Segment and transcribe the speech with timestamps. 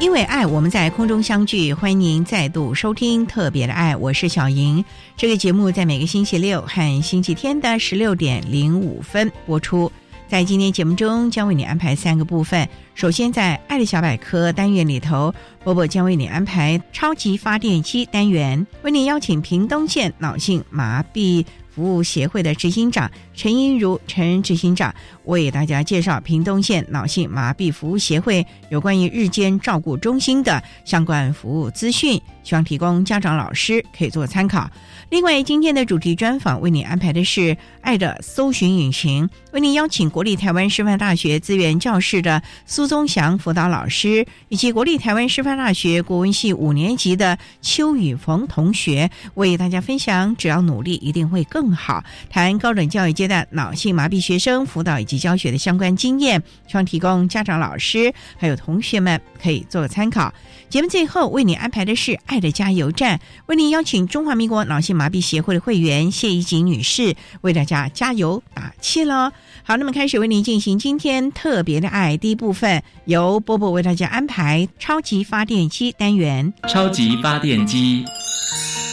[0.00, 1.74] 因为爱，我们在空中相聚。
[1.74, 4.82] 欢迎您再度收听《特别的爱》，我是小莹。
[5.14, 9.92] 这个节目在每个星期六和星期天的十六点零五分播出。
[10.26, 12.66] 在今天节目中，将为你安排三个部分。
[12.94, 23.10] 首先，在“爱的小百科”单元里头，波波将为你安排“超级发电机”单元，为你邀请屏东县脑性麻痹服务协会的执行长
[23.40, 24.94] 陈英如陈执行长。
[25.24, 34.68] 为大家介绍屏东县脑性麻痹服务协会有关于日间照顾中心的相关服务资讯，希望提供家长、老师可以做参考。
[35.08, 60.34] 另外，今天的主题专访为你安排的是“爱的搜寻引擎”，为你邀请国立台湾师范大学资源教室的苏宗祥辅导老师，以及国立台湾师范大学国文系五年级的邱宇峰同学，为大家分享“只要努力，一定会更好”，谈高等教育阶的脑性麻痹学生辅导以及教学的相关经验，希望提供家长、老师还有同学们可以做个参考。
[60.68, 69.32] 节目最后为你安排的是“爱的加油站”，为您邀请中华民国脑性麻痹协会的会员谢怡锦女士为大家加油打气喽。
[69.62, 76.52] 好，那么开始为您进行今天特别的爱第一部分，由波波为大家安排超级发电机单元。
[76.68, 78.04] 超级发电机，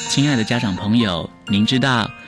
[0.09, 2.09] 亲爱的家长朋友，您知道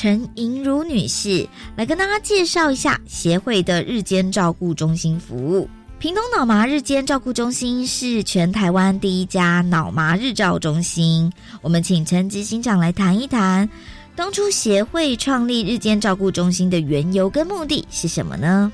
[0.00, 1.44] 陈莹如女士，
[1.74, 5.68] 来跟大家介绍一下协会的日间照顾中心服务。
[5.98, 11.32] 屏东脑麻日间照顾中心是全台湾第一家脑麻日照中心。
[11.62, 13.68] 我们请陈执行长来谈一谈，
[14.14, 18.70] 当初协会创立日间照顾中心的缘由跟目的是什么呢？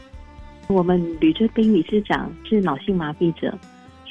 [0.67, 3.59] 我们吕志斌理事长是脑性麻痹者，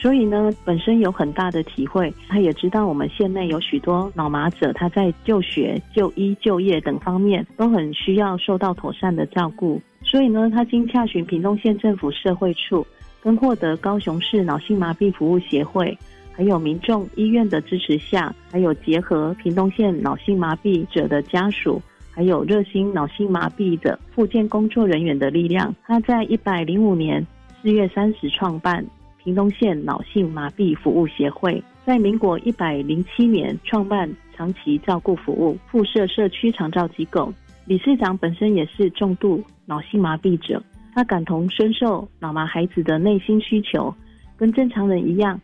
[0.04, 2.14] 所以呢，本身有很大的体会。
[2.28, 9.82] 他也知道我们县内有许多脑麻者，他在就学、就医、就业等方面都很需要受到妥善的照顾。
[10.02, 12.86] 所以呢，他经洽询屏东县政府社会处。
[13.22, 15.98] 跟获得高雄市脑性麻痹服务协会，
[16.34, 21.82] 还有民众医院的支持下，还有结合屏东县脑性麻痹者的家属，
[22.12, 27.26] 还有热心脑性麻痹的复健工作人员的力量，他在一百零五年
[27.62, 28.86] 四月三十创办
[29.24, 37.34] 屏东县脑性麻痹服务协会，在民国一百零七年创办长期照顾服务附设社区长照机构。
[37.66, 40.62] 理事长本身也是重度脑性麻痹者。
[40.94, 43.96] 他感同身受脑麻孩子的内心需求，
[44.36, 45.40] 跟正常人一样，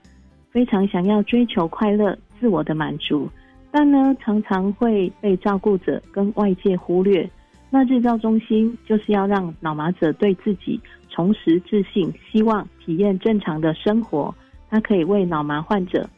[0.51, 3.29] 非常想要追求快乐、自我的满足，
[3.71, 7.27] 但呢，常常会被照顾者跟外界忽略。
[7.71, 10.79] 那日照中心就是要让脑麻者对自己
[11.19, 14.33] 重拾自信，希望体验正常的生活。
[14.69, 16.09] 它可以为脑麻患者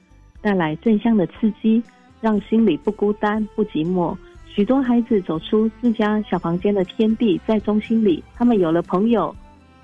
[0.43, 1.81] 带来正向的刺激，
[2.21, 4.15] 让心里不孤单、不寂寞。
[4.45, 9.35] 许多孩子走出自家小房间的天地，在中心里，他们有了朋友，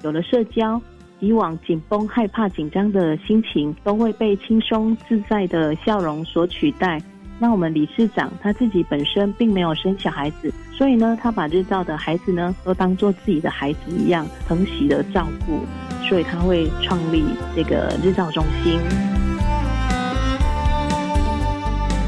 [0.03, 0.79] 有了社交，
[1.19, 7.01] 以往紧绷、害怕、紧张的心情都会被轻松自在的笑容所取代。
[7.39, 15.65] 那我们理事长他自己本身并没有生小孩子，所以呢，他把日照的孩子呢都当做自己的孩子一样疼惜的照顾。
[16.07, 18.79] 所以他会创立这个日照中心。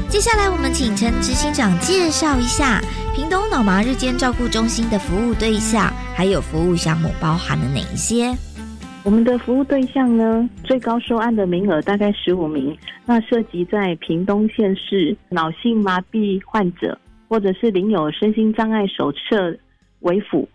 [0.08, 2.80] 接下来，我们请陈执行长介绍一下
[3.14, 8.34] 屏东脑麻日间照顾中心的服务对象，还有服务项目包含了哪一些？
[9.02, 12.76] 我们的服务对象呢，最高收案的名额大概十五名，
[13.06, 19.56] 那涉及在屏东县市脑性麻痹患者，或者是领有身心障碍手册
[20.00, 20.46] 为辅，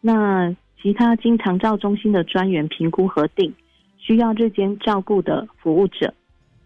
[0.00, 3.52] 那其他经常照中心的专员评估核定
[3.98, 6.14] 需要日间照顾的服务者。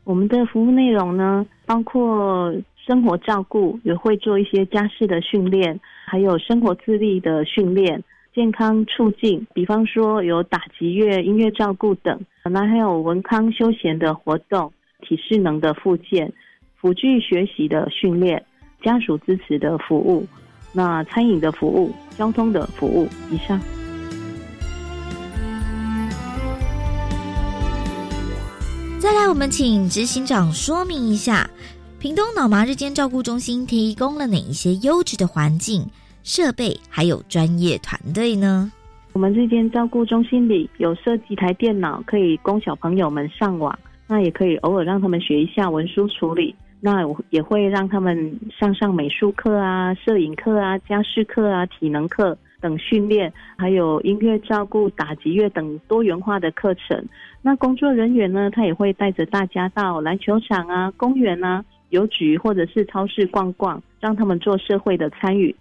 [0.04, 8.02] 我们的服务内容呢，包括生活照顾，也会做一些家事的训练，还有生活自立的训练、
[8.34, 12.18] 健康促进，比方说有打击乐、音乐照顾等。
[12.44, 16.32] 那还有文康休闲的活动、体适能的附件、
[16.80, 18.42] 辅具学习的训练、
[18.82, 20.26] 家属支持的服务、
[20.72, 23.06] 那餐饮的服务、交通的服务。
[23.30, 23.60] 以上。
[28.98, 31.50] 再来，我们请执行长说明一下，
[31.98, 35.84] 屏东脑麻日间照顾中心提供了哪一些优质的环境、
[36.22, 38.70] 设备，还有专业团队呢？
[39.12, 52.36] 我们这间照顾中心里有设计台电脑，可以供小朋友们上网，那也可以偶尔让他们学一下文书处理，那也会让他们上上美术课啊、摄影课啊、家事课啊、体能课。
[52.62, 57.04] 等训练，还有音乐照顾、打击乐等多元化的课程。
[57.42, 65.52] 那工作人员呢，他也会带着大家到篮球场啊、公园啊、邮局或者是超市逛逛，让他们做社会的参与。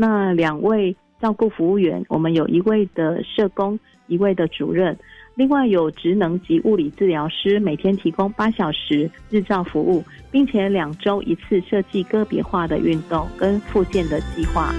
[0.00, 4.96] 那两位照顾服务员，我们有一位的社工，一位的主任，
[5.34, 14.72] 另外有职能及物理治疗师，每天提供八小时日照服务，并且两周一次设计个别化的运动跟复健的计划。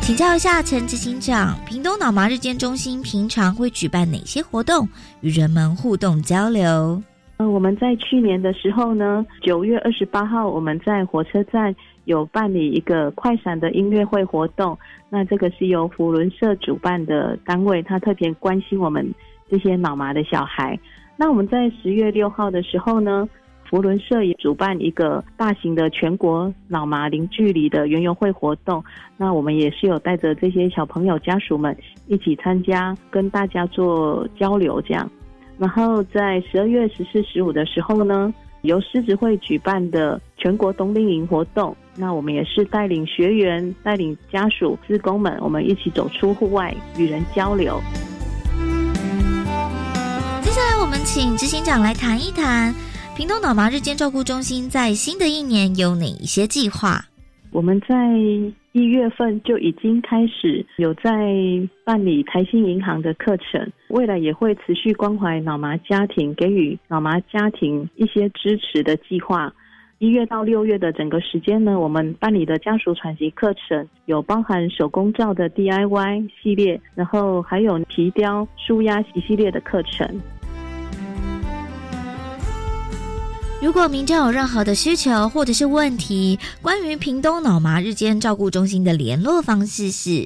[0.00, 4.88] 请教一下陈执行长，屏东脑麻日间中心平常会举办哪些活动，
[5.20, 7.02] 与人们互动交流？
[7.36, 11.72] 呃，我们在去年的时候呢，九月二十八号，我们在火车站
[12.08, 14.76] 有办理一个快闪的音乐会活动。
[15.08, 19.06] 那这个是由福伦社主办的单位，他特别关心我们
[19.48, 20.78] 这些脑麻的小孩。
[21.16, 23.28] 那我们在十月六号的时候呢？
[23.70, 28.82] 福伦社也主办一个大型的全国脑麻零距离的园游会活动，
[29.18, 31.76] 那我们也是有带着这些小朋友家属们
[32.06, 35.06] 一起参加，跟大家做交流这样。
[35.58, 38.32] 然后在十二月十四、十五的时候呢，
[38.62, 47.80] 由狮子会举办的全国冬令营活动，那我们也是带领学员、带领家属、职工们，我们一起走出户外，与人交流。
[50.42, 52.74] 接下来我们请执行长来谈一谈。
[53.16, 57.04] 屏东脑麻日间照顾中心在新的一年有哪一些计划？
[57.50, 57.94] 我们在
[58.78, 61.10] 一月份就已经开始有在
[61.82, 69.52] 办理台新银行的课程，未来也会持续关怀脑麻家庭，给予脑麻家庭一些支持的计划。
[69.98, 80.08] 一月到六月的整个时间呢，我们办理的家属喘息课程有包含手工皂的 DIY 系列，然后还有提雕、舒压一系列的课程。
[83.60, 90.24] 如果民众有任何的需求或者是问题，关于屏东脑麻日间照顾中心的联络方式是，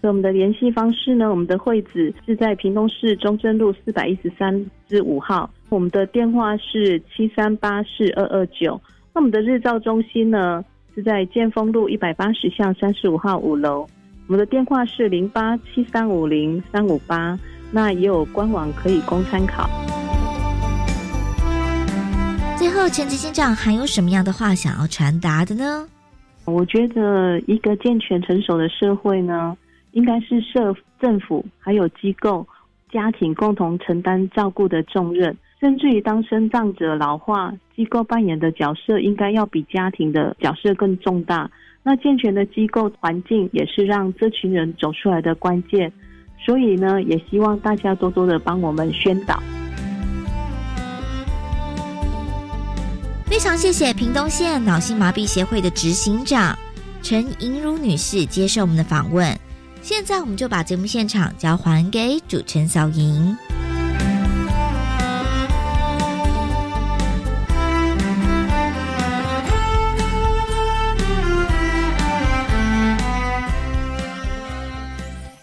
[0.00, 1.28] 我们的联系方式呢？
[1.28, 8.80] 我们的会址是在屏东市中正路四百一十三至五号，我们的电话是七三八四二二九。
[9.12, 10.64] 那我们的日照中心呢
[10.94, 13.80] 是在建丰路一百八十巷三十五号五楼，
[14.28, 17.38] 我们的电话是零八七三五零三五八，
[17.70, 19.68] 那也有官网可以供参考。
[22.56, 25.86] 最后，陈执行长还有什么样的话想要传达的呢？
[26.46, 29.54] 我觉得一个健全成熟的社会呢，
[29.92, 32.46] 应该是社政府还有机构、
[32.90, 41.50] 家庭共同承担照顾的重任，甚至于当生长者老化，机构扮演的角色应该要比家庭的角色更重大。
[41.82, 45.92] 那健全的机构环境也是让这群人走出来的关键。
[46.38, 49.42] 所以呢，也希望大家多多的帮我们宣导。
[53.26, 56.56] 非常谢谢屏东县脑性麻痹协会的执行长
[57.02, 59.36] 陈莹如女士接受我们的访问。
[59.82, 63.36] 现在我们就把节目现场交还给主持人小莹。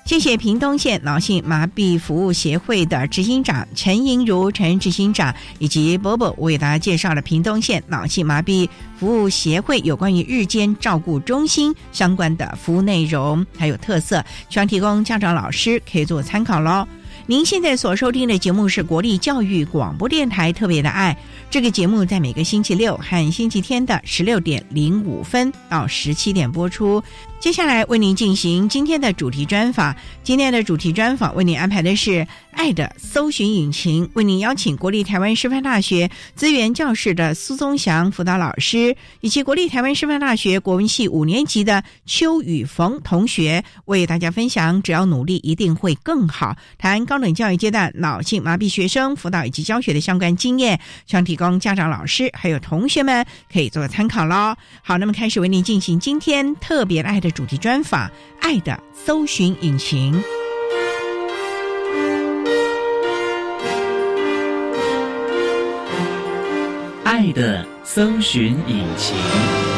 [0.05, 8.67] 谢谢屏东县脑性麻痹服务协会的执行长陈莹如陈执行长以及伯伯为大家介绍了屏东县脑性麻痹
[8.99, 16.85] 服务协会有关于日间照顾中心相关的服务内容还有特色，希望提供家长老师可以做参考喽。
[17.25, 21.17] 您现在所收听的节目是国立教育广播电台特别的爱。
[21.49, 27.01] 这个节目在每个星期六和星期天的十六点零五分到十七点播出。
[27.43, 29.93] 接下来为您进行今天的主题专访。
[30.23, 54.55] 今天的主题专访为您安排的是“爱的搜寻引擎”，为您邀请国立台湾师范大学资源教室的苏宗祥辅导老师，以及国立台湾师范大学国文系五年级的邱宇逢同学，为大家分享“只要努力，一定会更好”，谈高等教育阶段脑性麻痹学生辅导以及教学的相关经验，希望提供家长、老师还有同学们可以做参考喽。
[54.81, 57.32] 好，那么开始为您进行今天特别爱的。
[57.33, 58.07] 主题专访
[58.39, 60.13] 《爱的搜寻引擎》，
[67.03, 69.72] 爱的搜寻引擎。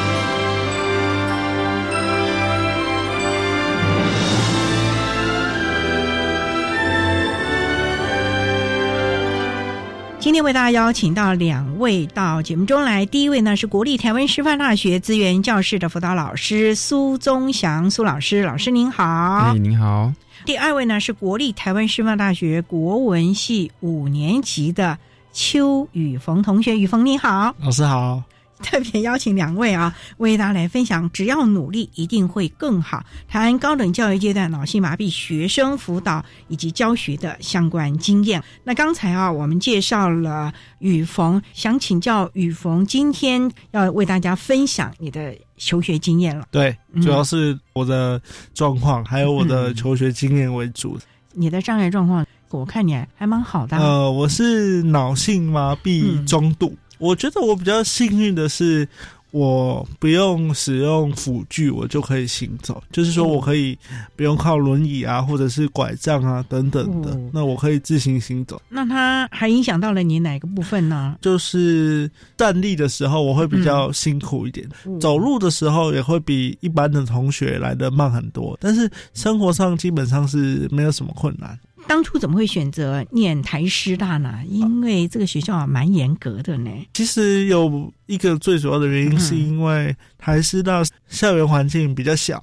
[10.25, 13.05] 今天为大家邀请到两位到节目中来。
[13.05, 19.03] 第一位呢是国立台湾师范大学资源教室的辅导老师苏宗祥苏老师，老师您好。
[19.03, 20.11] 哎，您好。
[20.43, 24.97] 第二位呢是国立台湾师范大学国文系五年级的
[25.31, 28.23] 邱宇峰同学，宇峰你好，老师好。
[28.63, 33.03] 特别邀请两位啊，为大家来分享，只要努力，一定会更好。
[33.27, 38.41] 谈高等教育阶段脑性麻痹学生辅导以及教学的相关经验。
[38.63, 46.47] 那刚才啊，我们介绍了雨逢，想请教雨逢，今天要为大家分享你的求学经验了。
[46.49, 48.21] 对，主要是我的
[48.53, 50.97] 状况，还有我的求学经验为主。
[51.33, 53.75] 你的障碍状况，我看你还蛮好的。
[53.77, 56.73] 呃，我是脑性麻痹中度。
[56.97, 58.87] 我觉得我比较幸运的是，
[59.31, 62.81] 我不用使用辅具，我就可以行走。
[62.91, 63.77] 就是说我可以
[64.15, 68.61] 不用靠轮椅啊，或者是拐杖啊等等的，那我可以自行行走。
[68.69, 71.17] 那它还影响到了你哪个部分呢？
[71.21, 74.65] 就是站立的时候我会比较辛苦一点，
[75.01, 78.57] 走路的时候也会比一般的同学来的慢很多。
[78.61, 81.59] 但是生活上基本上是没有什么困难。
[81.87, 84.39] 当初怎么会选择念台师大呢？
[84.49, 86.69] 因为这个学校蛮严格的呢。
[86.93, 92.41] 其实有一个最主要的原因，是因为台师大校园环境比较小，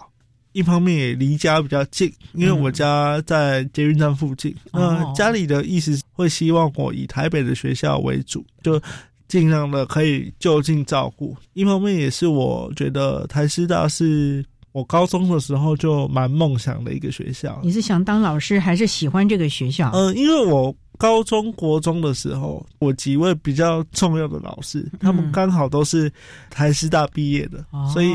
[0.52, 2.12] 一方面也离家比较近。
[2.34, 8.80] 因为我家在捷运站附近，那家里的意思会希望我以台北的学校为主，就
[9.28, 11.36] 尽量的可以就近照顾。
[11.52, 14.44] 一方面也是我觉得台师大是。
[14.72, 17.60] 我高中的时候就蛮梦想的一个学校。
[17.62, 19.90] 你是想当老师，还是喜欢这个学校？
[19.92, 26.10] 嗯，因为我高中国中的时候，我几位比较重要的老师，他们刚好都是
[26.48, 28.14] 台师大毕业的，所以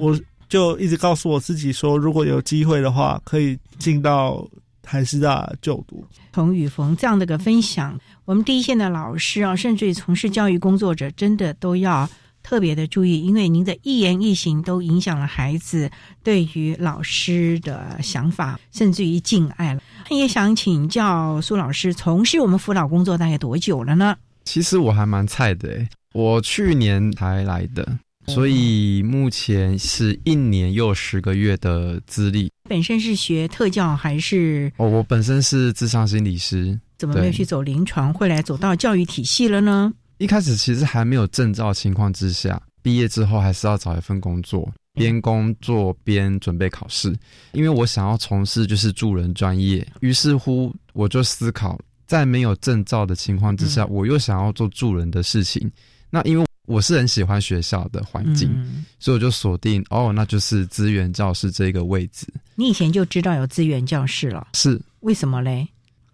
[0.00, 4.48] 我就一直告诉我自己说，如果有机会的话，可以进到
[4.80, 6.02] 台师大就读。
[6.32, 12.08] 从雨逢这样的个分享，我们第一线的老师啊，甚至于从事教育工作者，真的都要。
[12.48, 15.90] 特别的注意，因为您的一言一行都影响了孩子
[16.24, 19.82] 对于老师的想法，甚至于敬爱了。
[20.08, 24.16] 也想请教苏老师，从事我们辅导工作大概多久了呢？
[24.46, 27.86] 其实我还蛮菜的诶，我去年才来的，
[28.28, 32.50] 所以目前是一年又十个月的资历。
[32.66, 34.72] 本身是学特教还是？
[34.78, 39.92] 哦，我本身是智商心理师，怎么没有去走临床，会来走到教育体系了呢？
[40.18, 47.16] 一开始其实还没有证照情况之下，毕业之后还是要找一份工作，边工作边准备考试。
[47.52, 55.70] 因为我想要从事就是助人专业，于是乎我就思考，在没有证照的情况之下，我又想要做助人的事情。
[56.10, 58.50] 那因为我是很喜欢学校的环境，
[58.98, 62.26] 所以我就锁定哦，那就是资源教室这个位置。
[62.56, 64.48] 你以前就知道有资源教室了？
[64.54, 65.68] 是为什么嘞？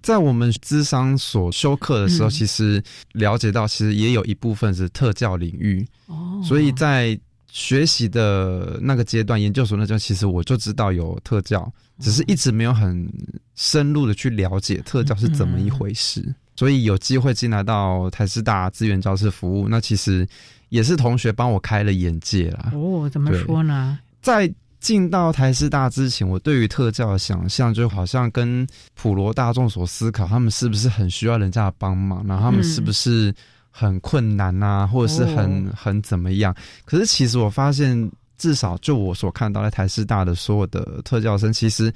[0.04, 2.80] 在我们资商所修课的时候，其实
[3.12, 5.82] 了解到，其实也有一部分是特教领域。
[6.08, 7.18] 哦，所以在
[7.50, 13.10] 学习的那个阶段，研究所那阶段，其实我就知道有特教，只是一直没有很
[13.54, 16.22] 深入的去了解特教是怎么一回事。
[16.54, 20.28] 所以有机会进来到台师大资源教室服务，那其实
[20.68, 22.72] 也是同学帮我开了眼界啦。
[22.74, 23.98] 哦，怎么说呢？
[24.20, 24.52] 在
[24.84, 33.34] 进到台师大之前，我对于特教的想象就好像跟普罗大众所思考，他们是不是很需要人家的帮忙，然后他们是不是
[33.70, 36.54] 很困难啊，或者是很很怎么样？
[36.84, 41.90] 可是其实我发现，至少就我所看到在台师大的所有的特教生，其实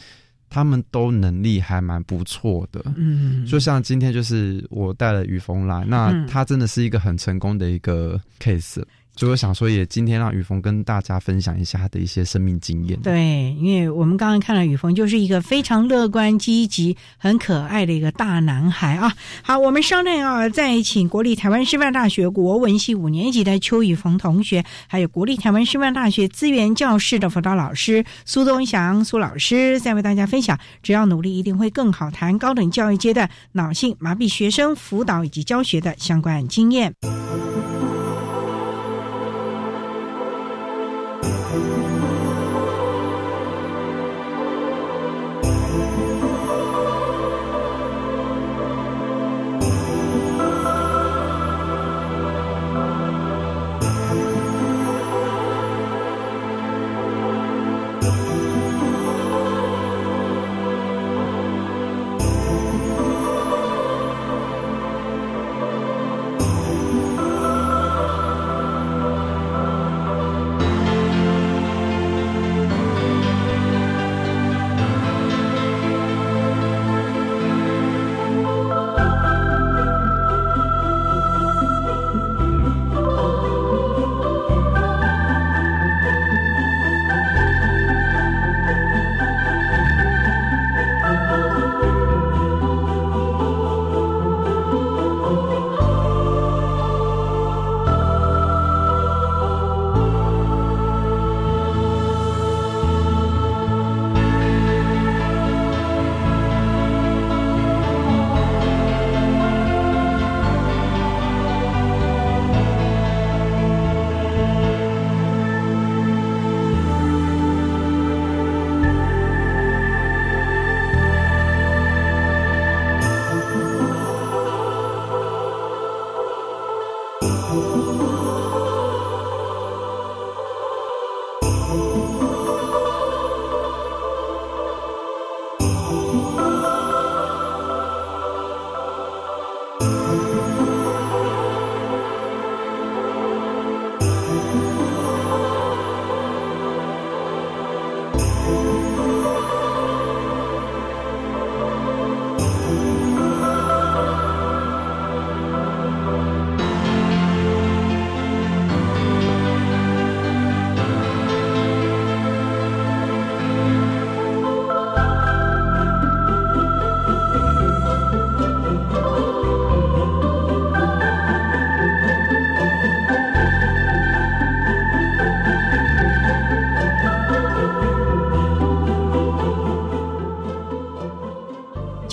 [0.49, 2.83] 他们都能力还蛮不错的。
[2.97, 8.83] 嗯，就像今天就是我带了雨峰来，那他真的是一个很成功的一个 case。
[9.19, 12.97] 所以我想说，也今天让雨峰跟大家分享一下他的一些生命经验。
[13.01, 19.13] 对，因为我们刚刚看到雨峰就是一个非常乐观、积极、很可爱的一个大男孩啊。
[19.43, 36.95] 好，我们稍等啊，再请国立台湾师范大学国文系五年级的邱雨峰同学，还有国立台湾师范大学资源教室的辅导老师苏东祥苏老师，再为大家分享，只要努力一定会更好，谈高等教育阶段脑性麻痹学生辅导以及教学的相关经验。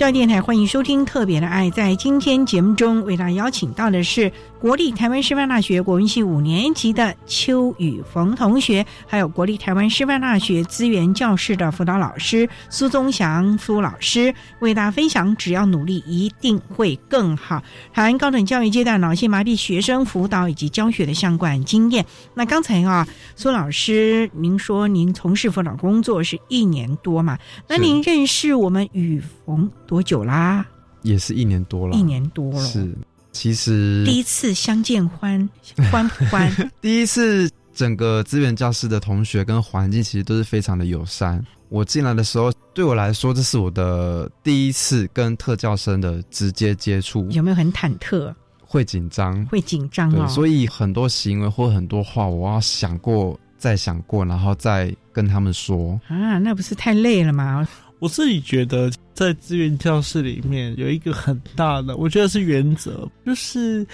[0.05, 1.67] 教电台欢迎收听《特别的爱》。
[1.71, 17.63] 在今天节目中，为大家邀请到的是国立台湾师范大学国文系五年级的邱宇逢同学，还有国立台湾师范大学资源教室的辅导老师苏宗祥苏老师，为大家分享：只要努力，一定会更好。
[17.91, 22.05] 谈高等教育阶段脑性麻痹学生辅导以及教学的相关经验。
[22.35, 27.39] 那刚才啊，苏老师，您说您从事辅导工作是一年多嘛？
[27.67, 29.71] 那您认识我们宇逢？
[30.01, 30.65] 久啦？
[31.01, 32.65] 也是一年多了，一年多了。
[32.65, 32.91] 是，
[33.31, 35.47] 其实第一次相见欢
[35.91, 36.71] 欢不欢？
[36.81, 41.45] 第一次整个资源教室的同学跟环境其实都是非常的友善。
[41.69, 47.27] 我进来的时候，对我来说，这是我的第一次跟特教生的直接接触。
[47.31, 48.33] 有没有很忐忑？
[48.59, 50.27] 会紧张，会紧张哦。
[50.27, 55.99] 所以很多行为或很多话，我要想过再想过，然后再跟他们说。
[56.07, 57.67] 啊，那不是太累了吗？
[57.99, 63.85] 我自己觉得，在资源教室里面有一个很大的，我觉得是原则，就是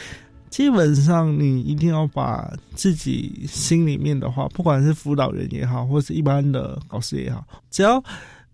[0.50, 8.04] 基本上你一定要把自己心里面的话，不管是辅导员也好，或是一般的老师也好，只要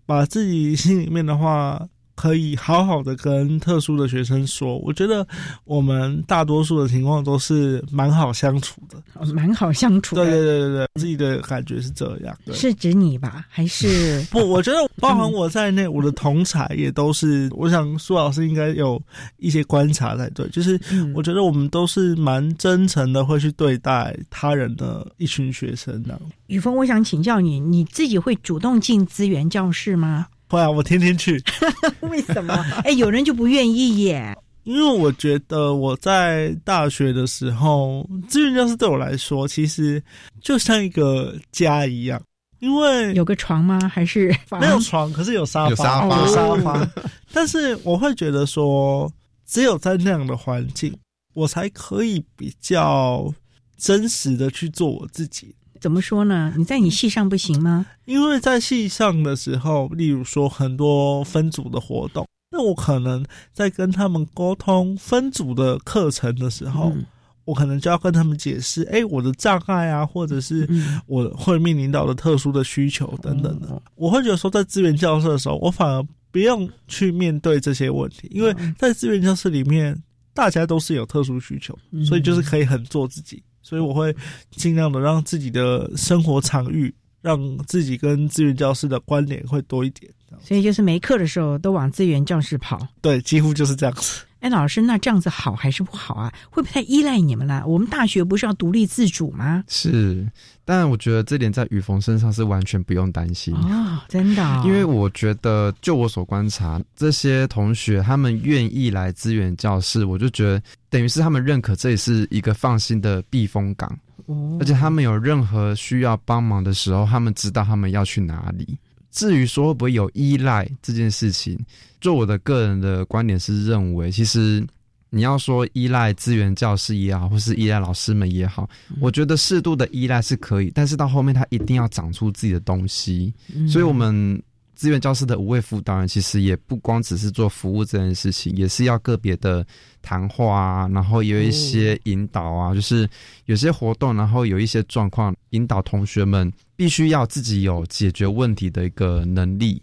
[0.06, 1.86] 把自己心里面的话。
[2.18, 5.24] 可以好好的跟特殊的学生说，我觉得
[5.64, 9.00] 我们大多数的情况都是蛮好相处的，
[9.32, 10.16] 蛮好相处。
[10.16, 12.36] 对对对对对，自己的感觉是这样。
[12.52, 13.46] 是指你吧？
[13.48, 14.40] 还是 不？
[14.40, 17.48] 我觉得包含我在内，我的同才也都是。
[17.52, 19.00] 我想苏老师应该有
[19.36, 20.76] 一些观察才对，就是
[21.14, 26.20] 我觉得我们都是蛮真诚的，会去对待他人的一群学生的。
[26.48, 30.26] 雨峰，我想请教你，你自己会主动进资源教室吗？
[30.48, 31.42] 会啊，我天天去。
[32.00, 32.54] 为什么？
[32.84, 34.36] 哎，有人就不愿意耶。
[34.64, 40.02] 因为我觉得我在大学的时候，志愿教室对我来说，其实
[40.42, 42.20] 就像一个家一样。
[42.58, 43.78] 因为有个床吗？
[43.88, 45.12] 还是没有床？
[45.12, 46.90] 可是有沙发，有沙发有沙发。
[47.32, 49.10] 但是我会觉得说，
[49.46, 50.92] 只有在那样的环境，
[51.34, 53.32] 我才可以比较
[53.78, 55.54] 真实的去做我自己。
[55.80, 56.52] 怎么说呢？
[56.56, 57.86] 你在你系上不行吗？
[58.04, 66.92] 因为在系上的时候，例如说很多分组的活动，那我可能在跟他们沟通分组的课程的时候。
[66.94, 67.04] 嗯
[67.48, 73.68] 我可能就要跟他们解释，哎，我的障碍啊，或者是嗯我会面临到的特殊的需求等等的。
[73.68, 79.98] 哦我会觉得说，在资源教室的时候，我反而不用去面对这些问题，因为嗯在资源教室里面，
[80.34, 83.42] 大家都是有特殊需求，嗯所以就是可以很做自己。
[83.68, 84.16] 所以我会
[84.50, 90.10] 尽量的让自己的生活场域，让自己跟资源教室的关联会多一点。
[90.40, 92.80] 所以就是没课的时候都往资源教室跑。
[93.02, 94.22] 对，几乎就是这样子。
[94.40, 96.32] 哎，老师，那这样子好还是不好啊？
[96.50, 97.64] 会不会太依赖你们了？
[97.66, 99.64] 我们大学不是要独立自主吗？
[99.66, 100.24] 是，
[100.64, 103.52] 但我觉得这点在雨峰身上是完全不用担心。
[103.54, 113.90] 哦，真的哦、因为我觉得，就我所观察，这些同学他们愿意来支援教室，我就觉得等于是他们认可这里是一个放心的避风港，
[114.26, 118.78] 哦而且他们有任何需要帮忙的时候，他们知道他们要去哪里。
[119.10, 121.58] 至于说会不会有依赖这件事情，
[122.00, 124.64] 就我的个人的观点是认为，其实
[125.10, 128.68] 你要说依赖资源教师也好，或是依赖老师们也好，
[129.00, 133.32] 我觉得适度的依赖是可以，但是到后面他一定要长出自己的东西。
[133.54, 134.40] 嗯所以，我们
[134.78, 139.66] 资源教师的五位辅导员其实也不光只是做服务这件事情，也是要个别的
[140.02, 143.10] 谈话啊，然后有一些引导啊，就是
[143.46, 149.82] 有些活动，然后有一些状况，引导同学们必须要自己有解决问题的一个能力，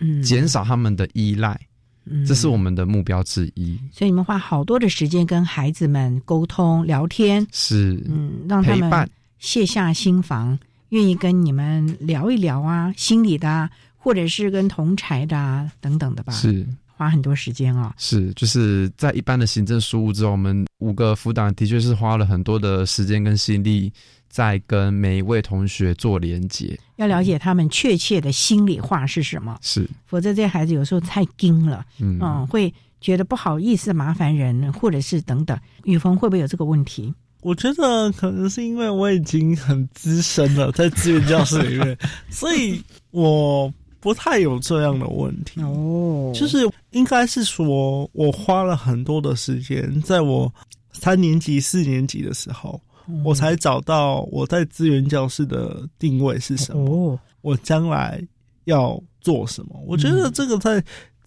[0.00, 0.20] 嗯。
[0.20, 1.56] 减少他们的依赖，
[2.04, 2.26] 嗯。
[2.26, 3.78] 这是我们的目标之一。
[3.92, 13.70] 所以你们花好多的时间跟孩子们沟通聊天，是，嗯，让他们卸下心防，愿意跟你们聊一聊啊，心里的啊，
[14.02, 16.66] 或者是跟同才的啊等等的吧，是。
[16.94, 17.92] 花很多时间哦。
[17.96, 23.92] 是，就是在一般的行政事务之后，我们五个辅导的确是花了很多的时间跟心力，
[24.28, 26.78] 在跟每一位同学做连接。
[26.96, 35.58] 要了解他们确切的心里话是什么，是，否则这些孩子有时候太精了，嗯，嗯，会觉得不好意思麻烦人，或者是等等。
[35.84, 37.12] 雨峰会不会有这个问题？
[37.40, 41.98] 我觉得可能是因为我已经很资深了，在资源教室里面，
[42.30, 45.62] 所以我不太有这样的问题。
[45.62, 50.52] 哦就是应该是说，我花了很多的时间，在我
[50.92, 52.80] 三年级、四年级的时候，
[53.24, 58.20] 我才找到我在资源教室的定位是什么，哦，我将来
[58.64, 59.80] 要做什么。
[59.86, 60.82] 我觉得这个在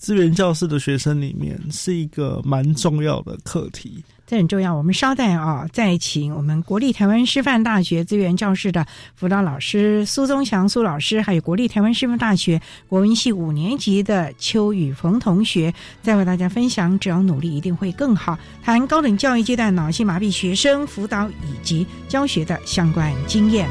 [0.06, 4.04] 资源教室的学生里面是一个蛮重要的课题。
[4.28, 4.72] 这很重要。
[4.72, 23.68] 我们稍待啊，再请我们国立台湾师范大学资源教室的辅导老师苏宗祥苏老师，还有国立台湾师范大学国文系五年级的邱宇峰同学，再为大家分享“只要努力，一定会更好”，谈高等教育阶段脑性麻痹学生辅导以及教学的相关经验。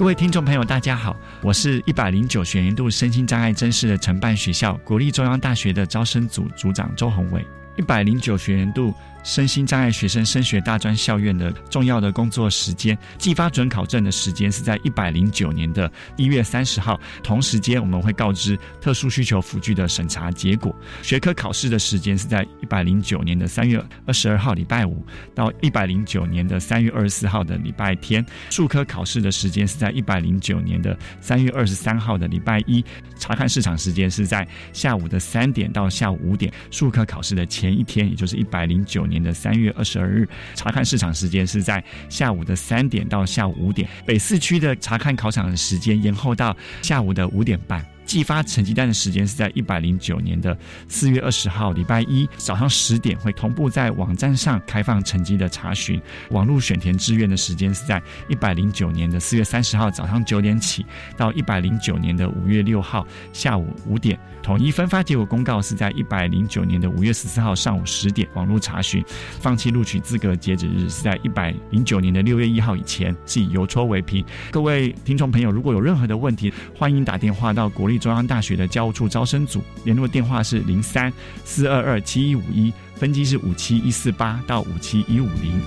[0.00, 7.44] 各位听众朋友，大家好，我是一百零九学年度身心障碍真试的承办学校国立中央大学的招生组组长周宏伟。
[7.76, 20.74] 一百零九学年度身心障碍学生升学大专校院的重要的工作时间，寄发准考证的时间是在一百零九年的一月三十号，同时间我们会告知特殊需求辅具的审查结果。
[21.02, 25.04] 学科考试的时间是在一百零九年的三月二十二号礼拜五
[25.34, 28.24] 到一百零九年的三月二十四号的礼拜天。
[28.50, 32.84] 数科考试的时间是在一百零九年的三月二十三号的礼拜一。
[33.18, 36.52] 查看市场时间是在下午的三点到下午五点。
[36.70, 43.86] 数科考试的前一天，也就是一百零九年的三月二十二日，查看市场时间是在下午的三点到下午五点。
[44.06, 47.84] 北四区的查看考场的时间延后到下午的五点半。
[48.10, 56.02] 寄发成绩单的时间是在一百零九年的四月二十号礼拜一早上十点，会同步在网站上开放成绩的查询。
[56.30, 60.84] 网络选填志愿的时间是在一百零九年的四月三十号早上九点起，
[61.16, 64.18] 到一百零九年的五月六号下午五点。
[64.42, 69.04] 统一分发结果公告是在一百零九年的五月十四号上午十点网络查询。
[69.38, 74.24] 放弃录取资格截止日是在一百零九年的六月一号以前，是以邮戳为凭。
[74.50, 81.12] 各位听众朋友，如果有任何的问题，欢迎打电话到国立中央大学的教务处招生组，联络电话是零三
[81.44, 85.60] 四二二七一五一，分机是五七一四八到五七一五零。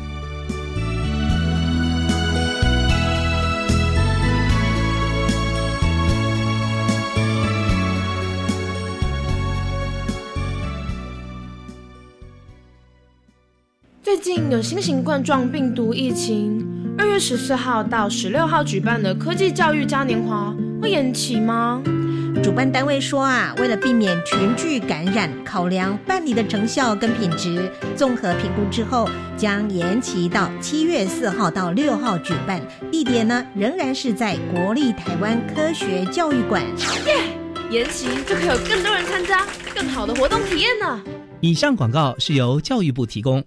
[14.01, 16.65] 最近有新型冠状病毒疫情，
[16.97, 21.81] 二月十四号到十六号举办的科技教育嘉年华会延期吗？
[22.41, 32.61] 主办单位说啊，为了避免群聚感染，考量办理的成效跟品质，综合评估之后，将延期到七月四号到六号举办。
[32.91, 36.63] 地点呢，仍然是在国立台湾科学教育馆。
[37.05, 37.37] 耶！
[37.69, 41.01] 延期就可以有更多人参加，更好的活动体验呢。
[41.39, 43.43] 以上广告是由教育部提供。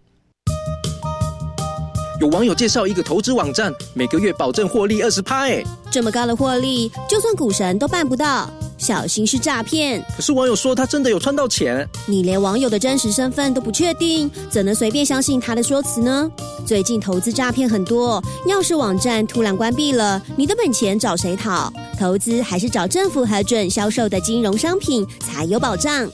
[2.19, 10.05] 有网友介绍一个投资网站，每个月保证获利二十趴，哎，这么高的获利，就算股神都办不到，小心是诈骗。
[10.17, 16.31] 可是网友说他真的有赚到钱，你连网友的真实身份都不确定，怎能随便相信他的说辞呢？
[16.65, 21.73] 最近投资诈骗很多，要是网站突然关闭了，你的本钱找谁讨？
[21.99, 26.09] 投资还是找政府核准销售的金融商品才有保障。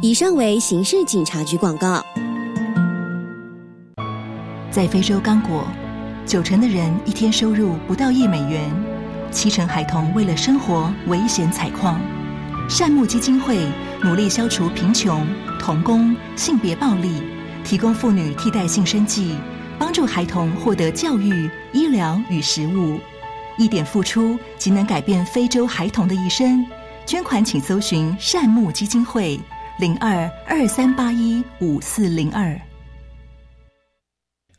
[0.00, 2.02] 以上为刑事警察局广告。
[4.70, 5.64] 在非洲刚果，
[6.26, 8.70] 九成的人一天收入不到一美元，
[9.32, 12.00] 七成孩童为了生活危险采矿。
[12.68, 13.66] 善牧基金会
[14.02, 15.26] 努力消除贫穷、
[15.58, 17.22] 童工、性别暴力，
[17.64, 19.36] 提供妇女替代性生计，
[19.78, 23.00] 帮助孩童获得教育、医疗与食物。
[23.58, 26.64] 一点付出即能改变非洲孩童的一生。
[27.04, 29.38] 捐款请搜寻善牧基金会
[29.78, 32.58] 零二二三八一五四零二。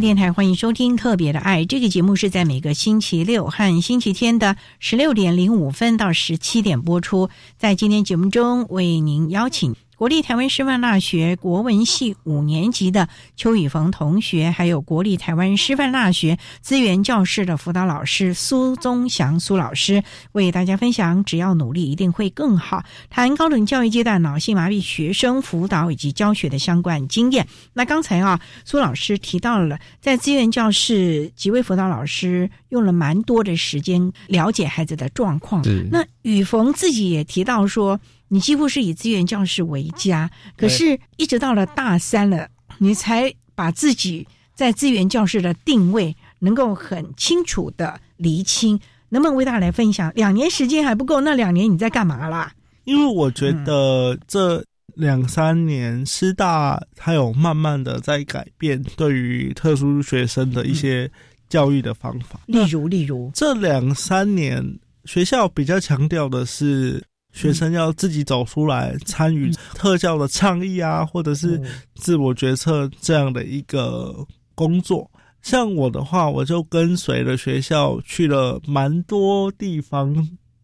[0.00, 7.30] 电台欢迎收听《特别的爱》这个节目，是在每个星期六和星期天的十六点零五分到十七点播出。
[7.56, 9.76] 在今天节目中，为您邀请。
[10.04, 27.48] 国立台湾师范大学国文系五年级的邱宇峰同学，还有国立台湾师范大学资源教室的辅导老师苏宗祥苏老师，为大家分享“只要努力，一定会更好”谈高等教育阶段脑性麻痹学生辅导以及教学的相关经验。
[27.72, 35.62] 那刚才啊，苏老师提到了在资源教室几位辅导老师用了蛮多的时间了解孩子的状况。
[35.90, 37.98] 那宇峰自己也提到说。
[38.28, 48.80] 你几乎是以资源教室为家，可是，一直到了大三了，你才把自己在资源教室的定位能够很清楚的厘清。
[49.10, 50.10] 能不能为大家来分享？
[50.16, 52.52] 两年时间还不够，那两年你在干嘛啦？
[52.82, 61.08] 因为我觉得这两三年师大它有慢慢的在改变对于特殊学生的一些
[61.48, 67.04] 教育的方法，例如，例如这两三年学校比较强调的是。
[67.34, 71.60] 学生要自己走出来参与特教的倡议啊，或者是
[71.96, 74.14] 自我决策这样的一个
[74.54, 75.10] 工作。
[75.42, 80.14] 像我的话，我就跟随了学校去了蛮多地方，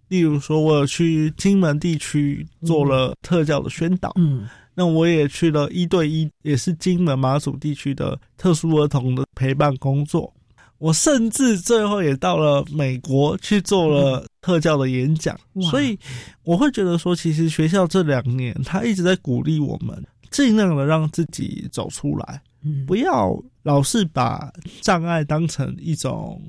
[0.08, 4.10] 例如说，我有去金门地区做了特教的宣导。
[4.16, 10.32] 嗯，那我也去了一对一，也是金门马祖地区的特殊儿童的陪伴工作。
[10.78, 15.38] 我甚至最后也到了美国去做了特教的演讲，
[15.70, 15.98] 所以
[16.44, 22.42] 我会觉得说，其实学校这两年他一直在鼓励我们尽量的让自己走出来，
[22.86, 26.40] 不要老是把障碍当成一种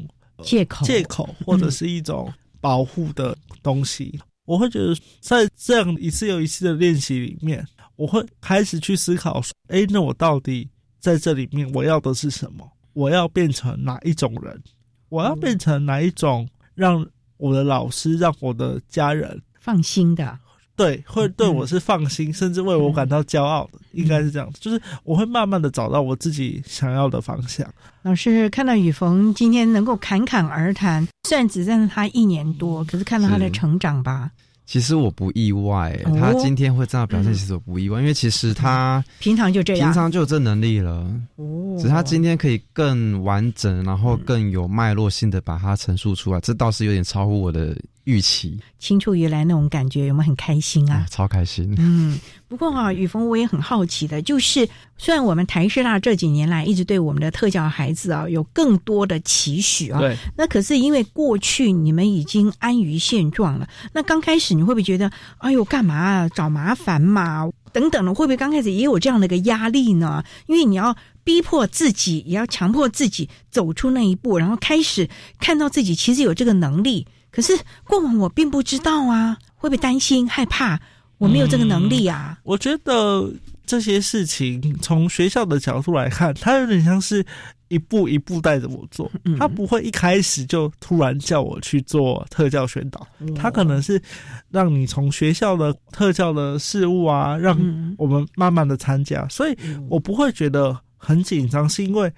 [0.44, 4.20] 借口、借口或者是一种保护的东西。
[4.46, 12.70] 我会觉得在这样一次又一次的练习里面，我会开始去思考说：，哎，那我到底在这里面我要的是什么？
[12.94, 14.62] 我要变成哪一种人？
[15.10, 17.06] 我要变成哪一种让
[17.42, 20.38] 我的老师、让我的家人放心的，
[20.76, 24.60] 对，会对我是放心，甚至为我感到骄傲的，应该是这样子。
[24.62, 27.68] 就是我会慢慢的找到我自己想要的方向。
[28.04, 34.30] 老师看到雨逢今天能够侃侃而谈，虽然只认识他一年多，可是看到他的成长吧。
[34.72, 41.06] 其实我不意外，他今天会这样表现，其实我不意外，因为其实他平常就这样，平常就有这能力了。
[41.36, 47.76] 哦，只是他今天可以更完整，然后更有脉络性的把它陈述出来，这倒是有点超乎我的。
[48.06, 51.06] 预期青出于蓝那种感觉有没有很开心啊？
[51.10, 51.74] 超开心。
[51.78, 67.50] 嗯，不过啊，雨峰我也很好奇的，就是虽然我们台师大这几年来一直对我们的特教孩子啊有更多的期许啊，对，那可是因为过去你们已经安于现状了，那刚开始你会不会觉得，哎呦，干嘛找麻烦嘛？
[67.72, 70.24] 等等的，会不会刚开始也有这样的一个压力呢？
[70.48, 75.08] 因为你要逼迫自己，也要强迫自己走出那一步，然后开始
[75.40, 77.06] 看到自己其实有这个能力。
[77.32, 80.80] 可是过往我并不知道啊，会不会担心害怕？
[81.18, 82.38] 我没有这个能力啊。
[82.44, 83.32] 我觉得
[83.66, 87.24] 这些事情从学校的角度来看，他有点像是
[87.68, 94.02] 一步一步带着我做，他不会一开始就突然叫我去做特教宣导，他可能是
[94.50, 97.56] 让你从学校的特教的事物啊，让
[97.98, 99.56] 我们慢慢的参加，所以
[99.88, 102.12] 我不会觉得很紧张，是因为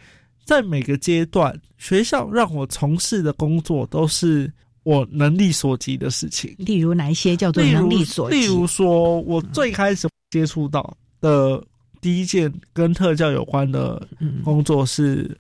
[0.46, 4.52] 在每个阶段学校让我从事的工作都是。
[4.84, 8.38] 我能力所及的事情，例如哪一些叫做能力所及？
[8.38, 11.64] 例如说，我最开始接触到的
[12.02, 14.06] 第一件跟特教有关的
[14.44, 15.36] 工作是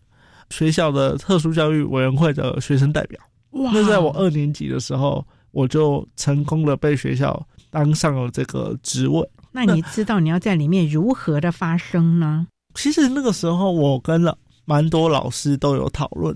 [0.49, 3.19] 学校的特殊教育委员会的学生代表。
[3.51, 3.71] 哇！
[3.73, 9.27] 那在我二年级的时候，我就成功的被学校当上了这个职位。
[9.51, 12.47] 那你知道你要在里面如何的发声呢？
[12.75, 14.37] 其实那个时候，我跟了。
[14.65, 16.35] 蛮多老师都有讨论，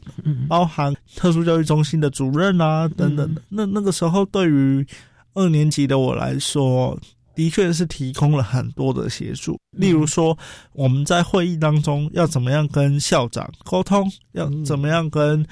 [0.49, 3.41] 包含特殊教育中心的主任啊等等的。
[3.47, 4.85] 那那个时候，对于
[5.33, 6.99] 二年级的我来说，
[7.35, 9.57] 的确是提供了很多的协助。
[9.71, 10.37] 例如说，
[10.73, 15.45] 我们在会议当中要怎么样跟校长沟通，要怎么样跟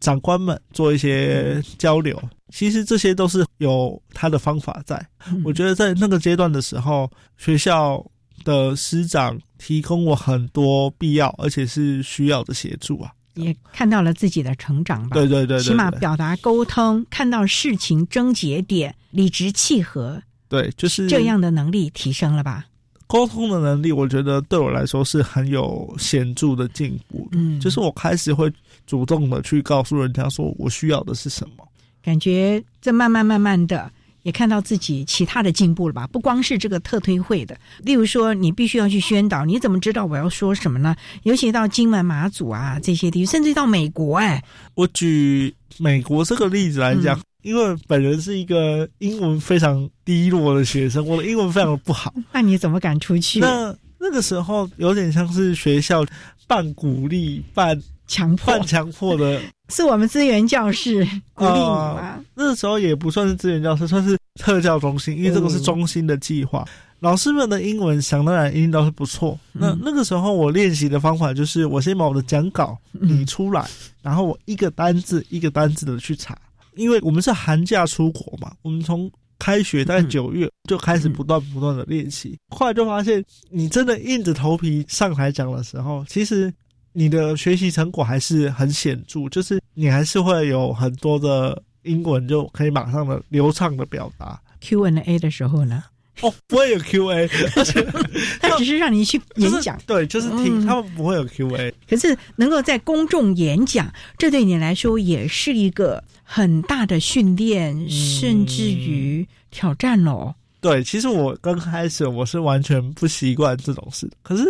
[0.00, 2.18] 长官们做一些交流，
[2.50, 5.06] 其实这些都是有他的方法在。
[5.44, 8.02] 我觉得在那个阶段的时候，学校。
[8.44, 15.14] 的师长提供我很多必要而且是需要的协助啊，也看到了自己的成长吧。
[15.14, 20.22] 对对对，起码表达沟通，看到事情症结点，理直气和。
[20.48, 22.66] 对，就是这样的能力提升了吧？
[23.06, 27.28] 沟通的能力，我觉得对我来说是很有显著的进步。
[27.32, 28.52] 嗯，就是我开始会
[28.86, 31.66] 主动的去告诉人家说我需要的是什么，
[32.02, 33.90] 感觉这慢慢慢慢的。
[34.22, 36.06] 也看到自己其他的进步了吧？
[36.06, 40.94] 不光是这个特推会的，例如说你必须要去宣导，你怎么知道我要说什么呢？
[41.24, 44.42] 尤其到金门、马祖啊这些地，甚至到美国，哎，
[44.74, 52.14] 我举美国这个例子来讲，因为本人是一个英文非常低落的学生，我的英文非常的不好。
[52.32, 53.40] 那你怎么敢出去？
[53.40, 56.04] 那那个时候有点像是学校
[56.46, 57.80] 半鼓励半。
[58.08, 59.40] 强迫、半强迫的，
[59.72, 61.04] 是我们资源教室
[61.34, 62.20] 鼓励你吗？
[62.34, 66.64] 那时候也不算是资源教室，算是特教中心，因为这个是中心的计划。
[67.00, 69.36] 老师们的英文想当然一定都是不错。
[69.52, 73.68] 那那个时候我练习的方法就是，我先把我的讲稿拟出来，
[74.02, 76.38] 然后我一个单字一个单字的去查。
[76.76, 82.38] 因为我们是寒假出国嘛，我们从开学在九月就开始不断不断的练习。
[82.54, 86.52] 后来就发现，你真的硬着头皮上台讲的时候，其实。
[86.92, 94.40] 你的学习成果还是很显著，就是你还是会有很多的英文就可以马上的流畅的表达。
[94.60, 95.82] Q&A 的时候呢？
[96.20, 97.26] 哦，不会有 Q&A，
[97.56, 97.82] 而且
[98.38, 101.72] 他只是让你去演讲，对，就是听，他们不会有 Q&A。
[101.88, 110.34] 可是能够在公众演讲，这对你来说也是一个很大的训练，甚至于挑战喽。
[110.62, 114.44] 对，其实我刚开始我是完全不习惯这种事，可是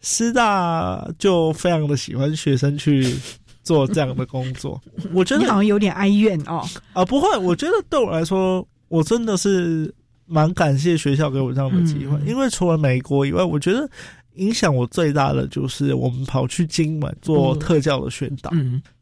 [0.00, 3.16] 师大就非常的喜欢学生去
[3.64, 4.80] 做这样的工作。
[5.12, 6.64] 我觉得好像有点哀怨哦。
[6.92, 9.92] 啊，不会，我觉得对我来说，我真的是
[10.24, 13.90] 蛮感谢学校给我这样的机会，因为除了美国以外，我觉得
[14.36, 18.52] 影响我最大的就是我们跑去金门做特教的宣导，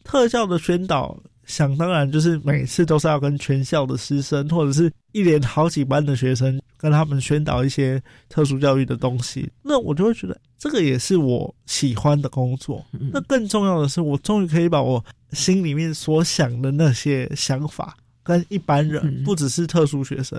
[0.03, 1.15] 特教的宣导。
[1.47, 9.51] 想当然，就是每次都是要跟全校的师生，或者是一连好几班的学生，跟他们宣导一些特殊教育的东西。
[9.63, 12.85] 那我就会觉得，这个也是我喜欢的工作。
[13.13, 20.39] 那更重要的是，我终于可以把我心里面所想的那些想法，跟一般人，不只是特殊学生，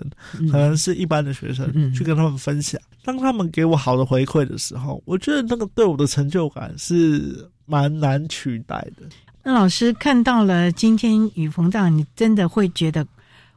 [0.51, 2.79] 可能是一般的学生，去跟他们分享。
[3.03, 9.07] 当他们给我好的回馈的时候，我觉得那个对我的成就感是蛮难取代的。
[9.47, 13.05] 那老师看到了今天雨逢到，你真的会觉得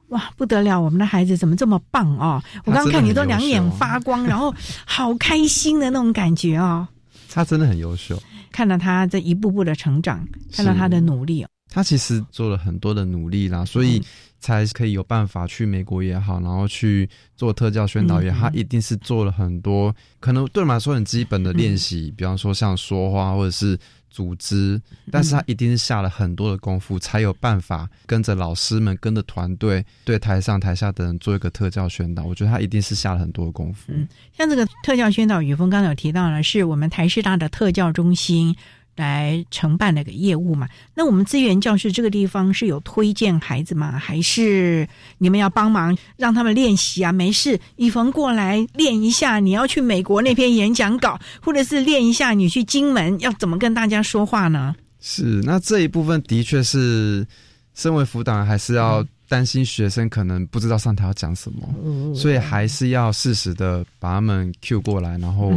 [0.08, 0.78] 哇，不得了！
[0.78, 2.42] 我们的孩子怎么这么棒哦？
[2.66, 6.86] 我刚刚看你都两眼发光， 然后好开心的那种感觉哦。
[7.30, 8.22] 他真的很优秀，
[8.52, 10.22] 看到他这一步步的成长，
[10.52, 11.48] 看到他的努力哦。
[11.70, 14.02] 他其实做了很多的努力啦，所以
[14.40, 23.78] 才可以有办法去美国也好，然后去做特教宣导也好，他一定是做了很多可能对我们来说很基本的练习，比方说像说话或者是。
[24.10, 24.80] 组织，
[25.10, 32.24] 但是他一定是下了很多的功夫，才有办法跟着老师们、跟着团队，对台上台下的人做一个特教宣导。
[32.24, 33.92] 我觉得他一定是下了很多的功夫。
[33.92, 38.56] 嗯，像这个特教宣导，宇峰刚才有提到呢，是我们台师大的特教中心。
[38.98, 40.68] 来承办那个业务嘛？
[40.94, 43.98] 那我们资源教室这个地方是有推荐孩子吗？
[43.98, 44.86] 还是
[45.18, 47.12] 你们要帮忙让他们练习啊？
[47.12, 49.38] 没事，一逢过来练一下。
[49.38, 54.74] 你要去美国那篇演讲稿，或者是练一下你去金门要怎么跟大家说话呢？
[55.00, 57.24] 是，那这一部分的确是，
[57.74, 65.52] 身为辅导还是要担心学生可能不知道上台要讲什么，所以还是要适时的把他们 Q 过来，然后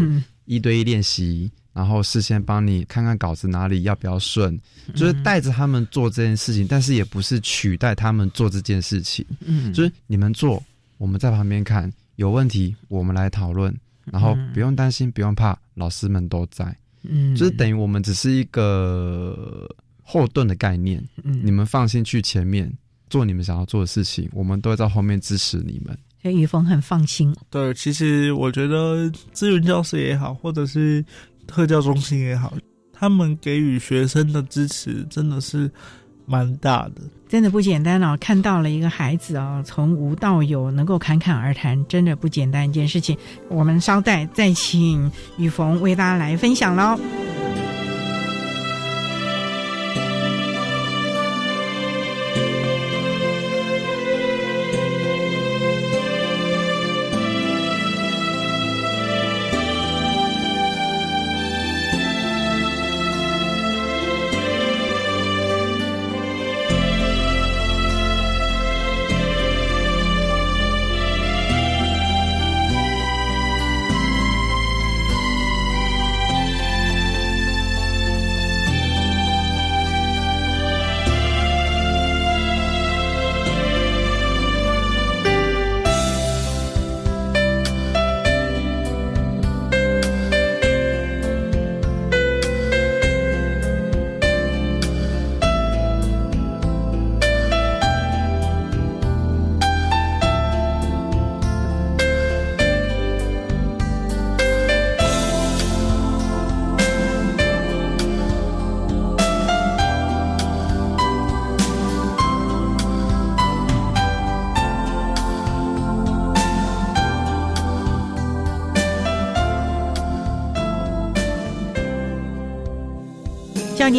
[0.45, 1.49] 一对一练习。
[1.73, 4.59] 然后事先帮你看看稿子哪里要不要顺，
[4.93, 9.25] 就是带着他们做这件事情，但是也不是取代他们做这件事情。
[9.39, 10.61] 嗯，就是你们做，
[10.97, 16.75] 我们在旁边看，有问题我们来讨论，然后不用担心，不用怕，老师们都在。
[17.03, 21.01] 嗯，就是等于我们只是一个后盾的概念。
[21.23, 22.69] 嗯，你们放心去前面
[23.09, 25.97] 做你们想要做的事情，我们都会在后面支持你们。
[26.21, 27.33] 所以雨峰很放心。
[27.49, 31.03] 对，其实我觉得资源教师也好，或者是。
[31.51, 32.53] 特教中心也好，
[32.93, 35.69] 他们给予学生的支持真的是
[36.25, 38.17] 蛮大的，真的不简单哦。
[38.21, 43.17] 看到了一个孩子哦，从无到有，能够侃侃而谈，真的不简单一件事情。
[43.49, 46.97] 我们稍待再请雨逢为大家来分享喽。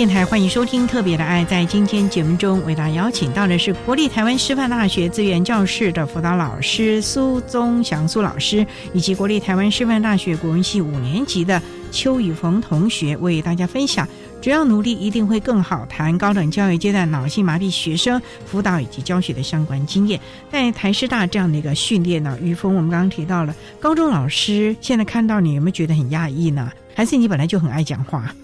[0.02, 1.44] 电台欢迎收听《特别的爱》。
[1.46, 14.04] 在今天节目中，为大家邀请到的是国立台湾师范大学资源教室的辅导老师苏宗祥苏老师，以及国立台湾师范大学国文系五年级的邱宇峰同学，为大家分享
[14.42, 20.18] “只要努力，一定会更好”谈高等教育阶段脑性麻痹学生辅导以及教学的相关经验。
[20.50, 26.72] 在台师大这样的一个训练呢，宇峰，我们刚刚提到了高中老师，现在看到你有没有觉得很讶异呢？
[26.92, 28.34] 还是你本来就很爱讲话？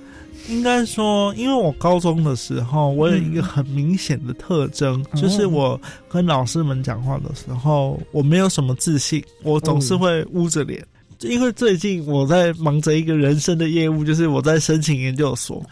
[0.49, 5.79] 应该说，因为我高中的时候，我有一个很明显的特征，就是我
[6.09, 10.83] 跟老师们讲话的时候，我没有什么自信，我总是会捂着脸。
[11.21, 15.63] 因为最近我在忙着一个人生的业务，就是我在申请研究所，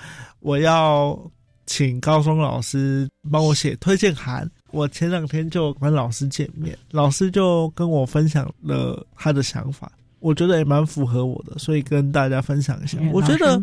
[0.41, 1.18] 我要
[1.66, 4.49] 请高中老师帮我写推荐函。
[4.72, 12.99] 我前两天就跟老师见面，老师就跟我分享了他的想法，我觉得也蛮符合我的，所以跟大家分享一下。
[13.12, 13.62] 我觉得。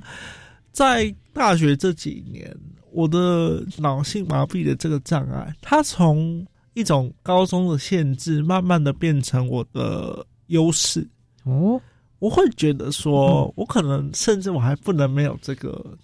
[0.74, 2.54] 在大学这几年，
[2.92, 11.08] 我的脑性麻痹的这个障碍，它从一种高中的限制，慢慢的变成我的优势。
[11.44, 11.80] 哦，
[12.18, 15.96] 我会觉得说，我可能甚至我还不能没有这个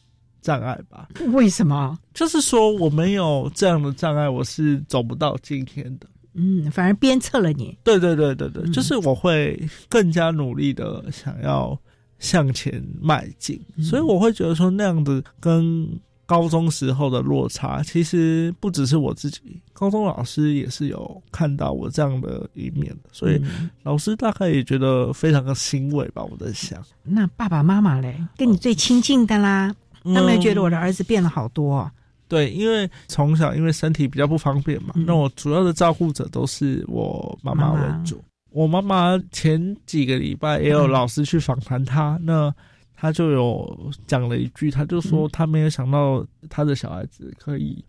[0.41, 1.09] 障碍吧？
[1.33, 1.97] 为什么？
[2.13, 6.07] 就是说，我没有这样的障碍，我是走不到今天的。
[6.33, 7.75] 嗯，反而鞭策了你。
[7.83, 9.59] 对对对对对，就是我会
[9.89, 11.75] 更加努力的想要。
[12.19, 15.87] 向前迈进，所以我会觉得说那样的跟
[16.25, 23.41] 高中时候的落差，其实不只是我自己，高中老师也是有看到我这样的一面的，所以
[23.81, 26.23] 老师大概也觉得非常的欣慰吧。
[26.23, 31.89] 我在想，那爸爸妈妈嘞，跟你最亲近的啦，他们觉得我的儿子变了好多。
[32.27, 38.23] 对，因为从小因为身体比较不方便嘛，那我主要的照顾者都是我妈妈为主。
[38.51, 42.53] 我妈妈前几个礼拜也有老师去访谈她，那
[42.95, 47.83] 她就有讲了一句，她就说她没有想到她的小孩子可以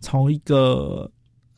[0.00, 1.10] 从一个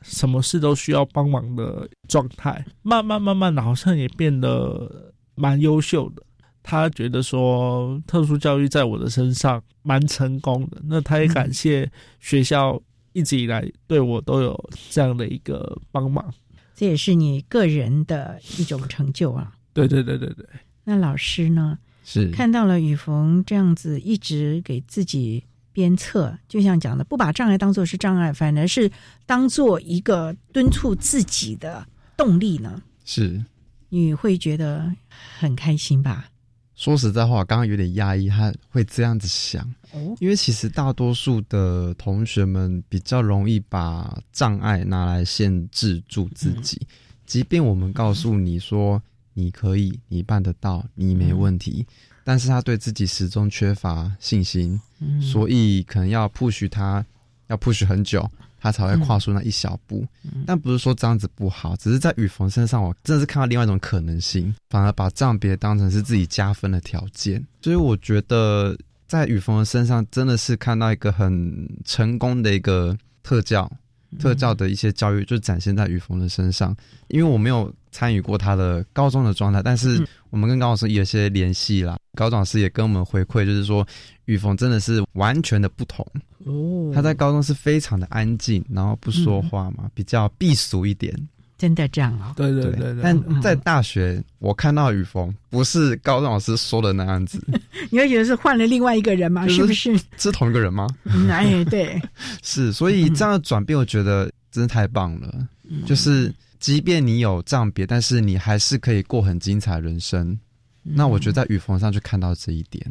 [0.03, 6.23] 什么事都需要帮忙的状态，慢慢慢慢的，好像也变得蛮优秀的。
[6.63, 11.89] 他觉得说特殊教育在我的身上蛮成功的，那他也感谢
[12.19, 12.81] 学校
[13.13, 16.29] 一直以来对我都有这样的一个帮忙，
[16.77, 19.53] 这也是你个人的一种成就啊。
[19.73, 20.47] 对对对对对。
[20.85, 21.77] 那老师呢？
[22.09, 28.89] 是看到了雨逢这样子一直给自己鞭策，就像讲的，不把障碍当做是障碍，反而是
[29.27, 31.85] 当做一个敦促自己的
[32.17, 32.81] 动力呢。
[33.05, 33.43] 是，
[33.89, 34.95] 你会觉得
[35.37, 36.29] 很开心吧？
[36.77, 46.81] 说实在话，刚刚有点压抑，他会这样子想，哦，因为其实大多数的同学们比较容易把障碍拿来限制住自己，
[47.25, 49.03] 即便我们告诉你说
[49.33, 51.85] 你可以，你办得到，你没问题，
[52.23, 54.79] 但是他对自己始终缺乏信心，
[55.21, 57.05] 所以可能要 push 他，
[57.47, 58.31] 要 push 很久。
[58.67, 60.05] 他才会跨出那一小步，
[60.45, 67.41] 但不是说这样子不好，只是在雨逢身上，我真的是看到另外一种可能性，反而把障别当成是自己加分的条件。
[67.63, 73.71] 所以我觉得在雨逢的身上，真的是看到一个很成功的一个特教，
[74.19, 76.77] 特教的一些教育就展现在雨峰的身上。
[77.07, 80.05] 因为我没有参与过他的高中的状态，但是
[80.37, 83.87] 我们跟高老师有些联系啦，高老师也跟我们回馈，就是说
[84.27, 86.07] 雨峰真的是完全的不同。
[86.45, 91.11] 哦，他在高中是非常的安静，然后不说话嘛，比较避俗一点。
[91.57, 92.35] 真的这样啊？
[92.37, 93.01] 对对对对。
[93.03, 97.43] 但在大学，我看到雨峰不是高中老师说的那样子。
[97.89, 99.49] 你会觉得是换了另外一个人吗？
[99.49, 99.99] 是不是？
[100.19, 100.87] 是同一个人吗？
[101.31, 101.99] 哎，对，
[102.45, 102.75] 是。
[102.75, 105.49] 所以这样的转变，我觉得真的太棒了。
[105.85, 110.39] 就是即便你有障别，但是你还是可以过很精彩人生。
[110.83, 112.87] 那我觉得在雨峰上就看到这一点。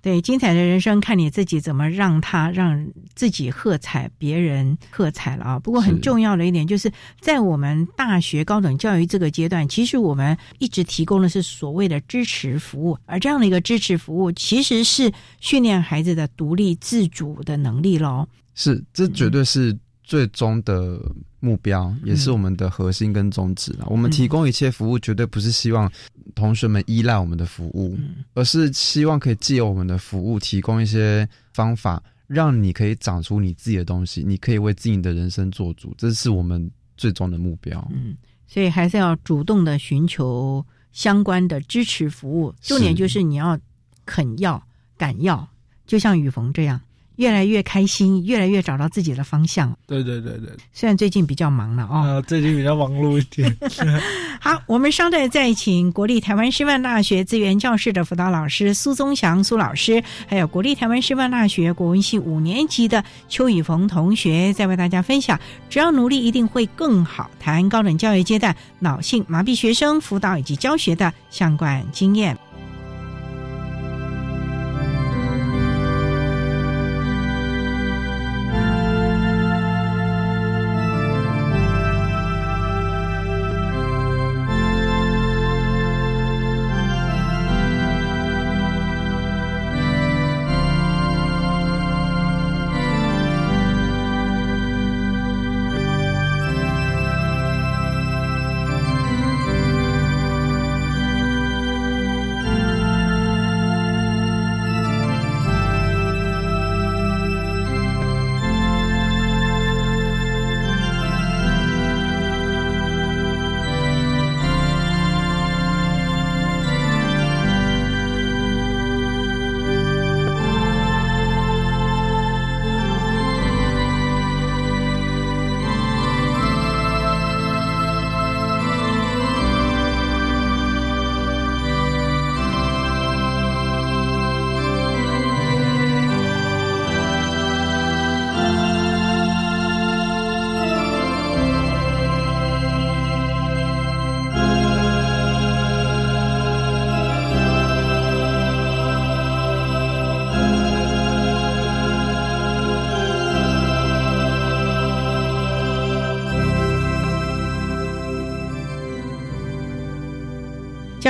[0.00, 5.58] 对，精彩的人生，看你自己怎么让他让自己喝彩，别人喝彩了啊！
[5.58, 6.90] 不过很重要的一点，就是
[7.20, 18.28] 在我们大学高等教育这个阶段，其实我们一直提供的是所谓的支持服务，而这样的一个支持服务，其实是训练孩子的独立自主的能力喽。
[18.54, 19.76] 是，这绝对是。
[20.06, 20.98] 最终的
[21.40, 23.86] 目标也是我们的核心跟宗旨了。
[23.90, 25.90] 我们提供一切服务，绝对不是希望
[26.36, 27.98] 同学们依赖我们的服务，
[28.34, 35.92] 而是希望可以借由我们的服务，提供一些方法，让你可以长出你自己的东西，你可以为自己的人生做主。
[35.98, 37.86] 这是我们最终的目标。
[37.92, 42.54] 嗯，所以还是要主动的寻求相关的支持服务。
[42.60, 43.58] 重点就是你要
[44.04, 44.62] 肯要、
[44.96, 45.46] 敢要，
[45.84, 46.80] 就像雨逢这样。
[47.16, 49.76] 越来越开心，越来越找到自己的方向。
[49.86, 53.56] 对对对对，虽然最近比较忙了哦，最近比较忙碌一点。
[54.40, 72.36] 好，我们稍待再请国立台湾师范大学资源教室的辅导老师苏宗祥苏老师，还有国立台湾师范大学国文系五年级的邱宇峰同学，再为大家分享只要努力一定会更好，谈高等教育阶段脑性麻痹学生辅导以及教学的相关经验。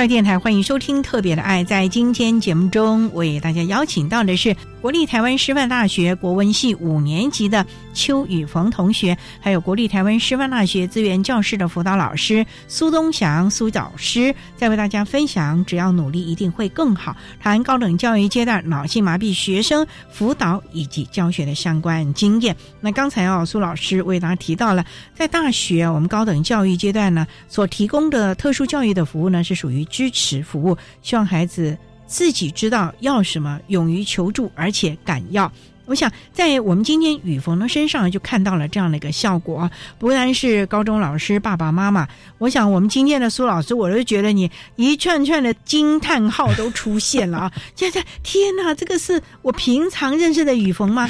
[0.07, 1.63] 电台欢迎收听《特别的爱》。
[1.67, 22.55] 在今天节目中，为大家邀请到的是国立台湾师范大学国文系五年级的邱宇逢同学，还有国立台湾师范大学资源教室的辅导老师苏东祥苏导师，在为大家分享“只要努力，一定会更好”谈高等教育阶段脑性麻痹学生辅导以及教学的相关经验。
[22.79, 31.75] 那刚才哦，苏老师为大家提到了，在大学我们高等教育阶段呢，所提供的特殊教育的服务呢，是属于支持服务，希望孩子
[32.07, 35.51] 自己知道要什么，勇于求助，而且敢要。
[35.85, 39.71] 我想，在我们今天雨逢的身上就看到了这样的一个效果。
[39.97, 42.05] 不单是高中老师、爸爸妈妈，
[42.39, 47.53] 我想我们今天的苏老师，我都觉得你一串串的惊叹号都出现了啊！
[47.73, 51.07] 现在，天哪，这个是我平常认识的雨逢吗？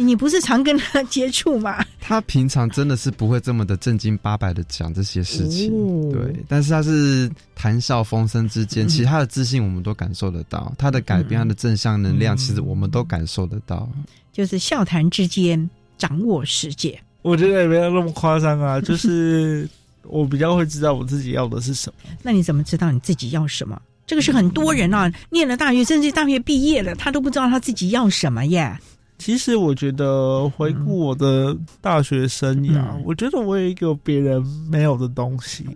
[0.00, 1.84] 你不是常跟他接触吗？
[2.00, 6.34] 他平常真的是不会这么的正经八百的讲这些事情，对。
[6.48, 13.88] 但是他是谈笑风生之间，其实他的自信我们都感受得到，他的改变，他的正向能量，其实我们都感受得到。
[14.32, 15.68] 就是笑谈之间
[15.98, 18.80] 掌握世界，我觉得也没有那么夸张啊。
[18.82, 19.68] 就是
[20.04, 22.10] 我比较会知道我自己要的是什么。
[22.22, 23.82] 那你怎么知道你自己要什么？
[24.06, 28.78] 这个是很多人啊，念了大学，甚至大学毕业了，他都不知道他自己要什么耶。
[29.18, 34.40] 其实我觉得回顾我的大学生涯，我觉得我有一个别人
[34.70, 35.66] 没有的东西。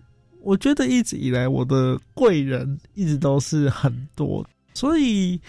[0.40, 5.40] 我觉得一直以来我的贵人一直都是很多，所以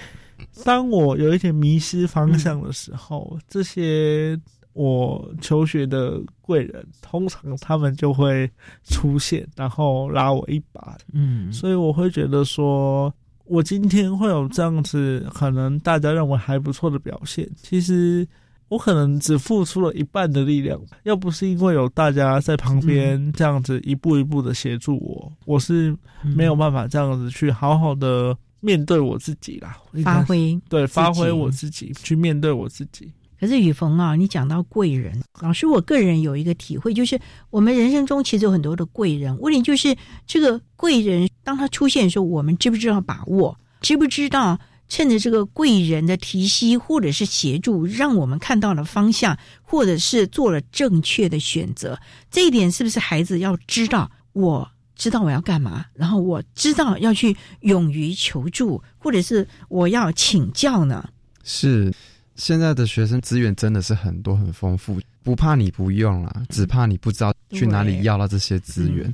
[0.64, 4.40] 当我有一点迷失方向的时候，这些
[4.74, 8.50] 我求学的贵人通常他们就会
[8.84, 10.98] 出现，然后拉我一把。
[11.14, 13.14] 嗯，所以我会觉得说。
[13.46, 18.28] 我今天会有这样子，可能大家认为还不错的表现，其实
[18.70, 20.80] 我可能只付出了一半的力量。
[21.04, 29.78] 要不是因为有大家在旁边这样子一步一步的协助我，我是没有办法这样子去好好的面对我自己啦。
[30.04, 33.12] 发挥对，发挥我自己，去面对我自己。
[33.40, 37.20] 可是雨逢啊，你讲到贵人，老师，我个人有一个体会，就是
[37.50, 39.94] 我们人生中其实有很多的贵人，问题就是
[40.26, 43.58] 这个贵人当他出现的时候，我们知不知道把握？
[43.82, 52.00] 知不知道趁着这个贵人的提携或者是协助，让我们看到了方向，或者是做了正确的选择？
[52.32, 54.10] 这一点是不是孩子要知道？
[54.32, 61.08] 我知道我要干嘛，然后我知道要去勇于求助，或者是我要请教呢？
[61.44, 61.94] 是。
[62.36, 69.14] 现在的学生资源真的是很多很丰富，不怕你不用啦，只怕你不知道去哪里要到这些资源。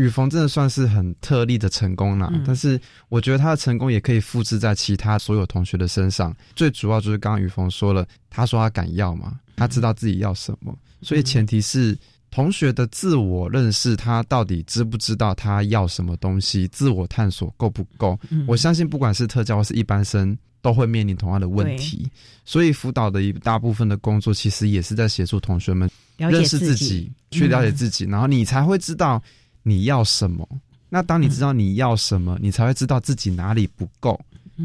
[0.00, 2.80] 雨峰真的算是很特例的成功啦，但是
[3.10, 6.34] 我觉得他的成功也可以复制在其他所有同学的身上。
[6.56, 11.96] 最主要就是刚刚雨峰说了，他说他敢要嘛，他知道自己要什么，所以前提是
[12.30, 18.18] 同学的自我认识，他到底知不知道他要什么东西，自我探索够不够？
[18.46, 20.36] 我相信不管是特教或是一般生。
[20.62, 22.06] 都会面临同样的问题，
[22.44, 29.22] 所以辅导的一大部分的工作，其实也是在协助同学们认识自己，去了解自己，然后你才会知道
[29.62, 30.48] 你要什么。
[30.88, 34.20] 那当你知道你要什么，你才会知道自己哪里不够，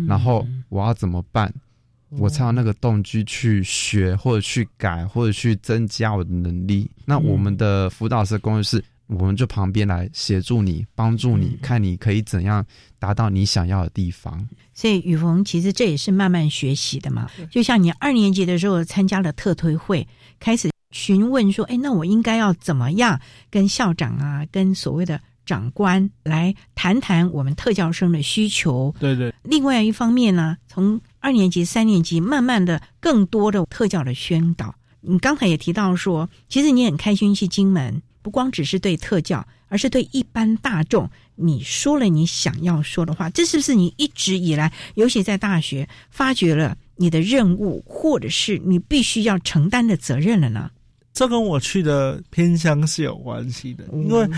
[0.08, 1.54] 然后我要怎么办，
[2.10, 6.90] 我才有那个动机去学或者去改或者去增加我的能力。
[7.06, 8.84] 那我们的辅导师工作室。
[9.08, 12.66] 我们就旁边来协助你，帮助你，看你可以怎样
[12.98, 14.50] 达到你想要的地方。
[14.74, 17.30] 所以雨逢其实这也是慢慢学习的嘛。
[17.52, 20.08] 就像你二年级的时候参加了特推会，
[20.40, 23.20] 开始询问说：“哎，那我应该要怎么样
[23.52, 29.34] 跟校长啊，跟所谓的长官来谈谈我们特教生的需求？”对对。
[29.44, 34.74] 另外一方面呢，从二年级、三年级慢慢的更多的特教的宣导。
[35.02, 38.02] 你刚才也提到说，其实你很开心去金门。
[38.22, 50.72] 不光只是对特教，而是对一般大众，你说了你想要说的话，这是不是你一直以来，尤其在大学发掘了你的任务，或者是你必须要承担的责任了呢？
[51.16, 54.30] 这跟我去的偏乡是有关系的，因为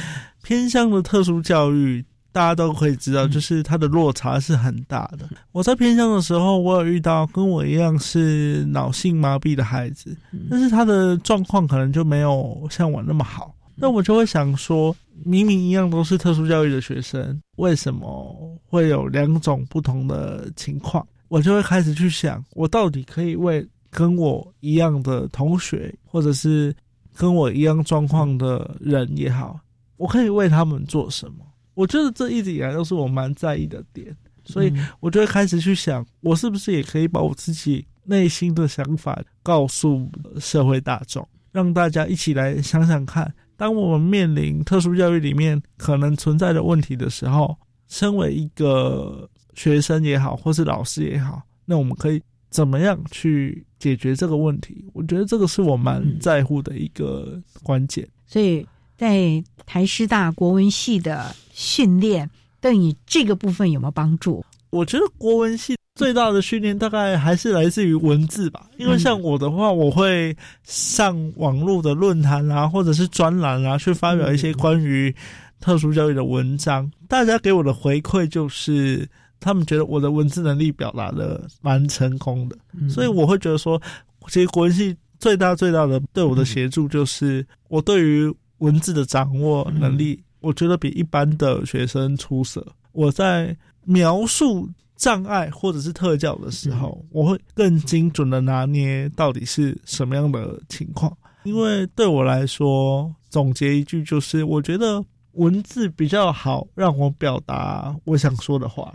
[0.43, 5.27] 偏乡的特殊教育，大家都可以知道，就是它的落差是很大的。
[5.51, 10.15] 我在偏乡的时候，我有遇到跟我一样是脑性麻痹的孩子，
[10.51, 13.55] 但是他的状况可能就没有像我那么好。
[13.75, 21.05] 那我就会想说，明明一样都是特殊教育的学生，为什么会有两种不同的情况？
[21.27, 23.67] 我就会开始去想，我到底可以为
[23.97, 26.71] 跟我一样的同学，或者是
[27.15, 29.59] 跟我一样状况的人也好，
[29.95, 31.43] 我可以为他们做什么？
[31.73, 40.07] 我觉得这一直以来都是我蛮在意的点，所以我就会开始去想，我是不是也可以把我自己内心的想法告诉
[40.39, 43.33] 社会大众，让大家一起来想想看。
[43.55, 52.21] 当我们面临特殊教育里面可能存在的问题的时候，身为一个学生也好，或是老师也好，那我们可以
[52.57, 54.83] 怎么样去解决这个问题？
[54.91, 58.03] 我觉得这个是我蛮在乎的一个关键。
[58.25, 58.65] 所以
[58.97, 62.27] 在台师大国文系的训练，
[62.59, 64.43] 对你这个部分有没有帮助？
[64.71, 75.15] 我觉得国文系最大的训练大概还是来自于文字吧，因为像我的话，我会上网络的论坛啊，或者是专栏啊，去发表一些关于
[75.59, 76.91] 特殊教育的文章。
[77.07, 79.07] 大家给我的回馈就是，
[79.39, 82.57] 他们觉得我的文字能力表达的蛮成功的，
[82.89, 83.81] 所以我会觉得说，
[84.27, 92.65] 其实国文系最大最大的对我的协助就是我对于文字的掌握能力，我觉得比一般的学生出色。
[92.91, 101.15] 我在描述障碍或者是特教的时候，我会更精准的拿捏到底是什么样的情况。
[101.43, 105.01] 因为对我来说，总结一句就是，我觉得
[105.33, 108.93] 文字比较好让我表达我想说的话。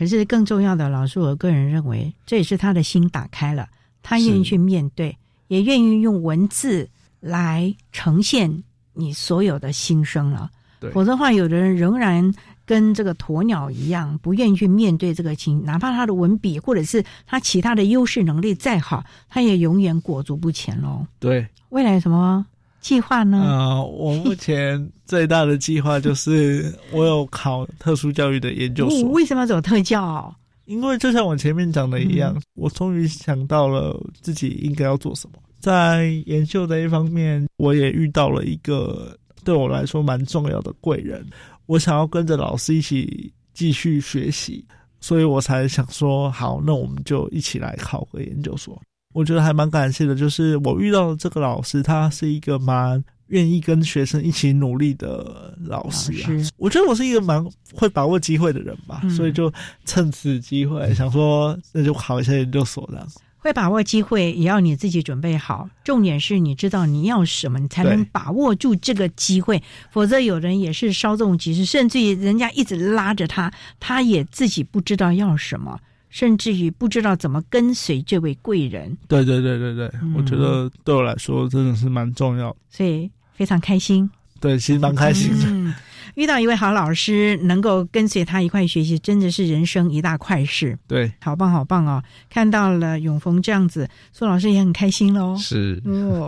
[0.00, 3.68] 可是更重要的，老师，我个人认为，这也是他的心打开了，
[4.02, 5.14] 他愿意去面对，
[5.48, 6.88] 也愿意用文字
[7.20, 10.50] 来呈现你所有的心声了。
[10.92, 12.32] 否则的话，有的人仍然。
[12.66, 21.04] 跟这个鸵鸟一样，不愿意去面对这个情，哪怕他的文笔或者是他其他的优势能力再好，他也永远裹足不前喽。
[21.18, 22.46] 对，未来什么
[22.80, 23.38] 计划呢？
[23.38, 29.02] 啊，我目前最大的计划就是我有考特殊教育的研究所。
[29.10, 30.34] 为什么要走特教？
[30.64, 35.34] 因为就像我前面讲的一样，我终于想到了自己应该要做什么。
[35.58, 39.14] 在研究的一方面，我也遇到了一个
[39.44, 41.26] 对我来说蛮重要的贵人。
[41.66, 44.64] 我想要跟着老师一起继续学习，
[45.00, 48.80] 所以我才想说，好，那我们就一起来考个研究所。
[49.12, 56.30] 我觉得还蛮感谢的，就是我遇到的这个老师，他是一个蛮愿意跟学生一起努力的老师啊。
[56.56, 57.44] 我觉得我是一个蛮
[57.74, 59.52] 会把握机会的人吧，所以就
[59.84, 63.06] 趁此机会想说，那就考一下研究所这样。
[63.42, 65.66] 会把握机会，也要你自己准备好。
[65.82, 69.62] 重点是你知道你要什么，你才能把握住这个机会。
[69.90, 73.50] 否则，有人也是稍纵即逝，甚至于人家一直拉着他，
[73.80, 75.80] 他也自己不知道要什么，
[76.10, 78.94] 甚至于不知道怎么跟随这位贵人。
[79.08, 84.08] 对对对对对，我觉得对我来说真的是蛮重要，所以非常开心。
[84.38, 85.74] 对，其实蛮开心的。
[86.14, 90.76] 遇到一位好老师，能够跟随他一块学习，真的是人生一大快事。
[90.88, 92.02] 对，好棒好棒哦！
[92.28, 95.36] 看到了永峰这样子，苏老师也很开心喽。
[95.38, 95.80] 是，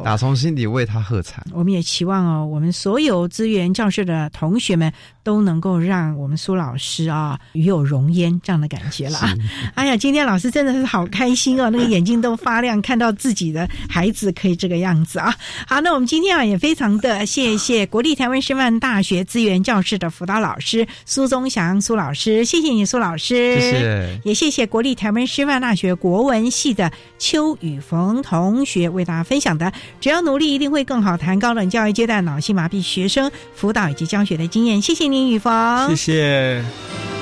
[0.05, 1.43] 打从心底为他喝彩。
[1.53, 4.93] 我们也期望哦，我们所有资源教室的同学们
[5.25, 9.19] 都能够让我们苏老师啊与有荣焉这样的感觉了。
[9.75, 15.35] 哎呀，今天老师真的是好开心哦，那个眼睛都发亮，看到自己的孩子可以这个样子啊。
[15.67, 19.72] 好，那我们今天啊也非常的谢谢国立台湾师范大学资源教。
[19.73, 31.17] 教室的辅导老师苏宗祥苏老师，谢谢你苏老师，谢谢，也谢谢国立台湾师范大学国文系的邱宇逢同学为大家分享的，只要努力一定会更好。
[31.17, 37.22] 谈高等教育阶段脑性麻痹学生辅导以及教学的经验，谢谢您宇逢，谢谢。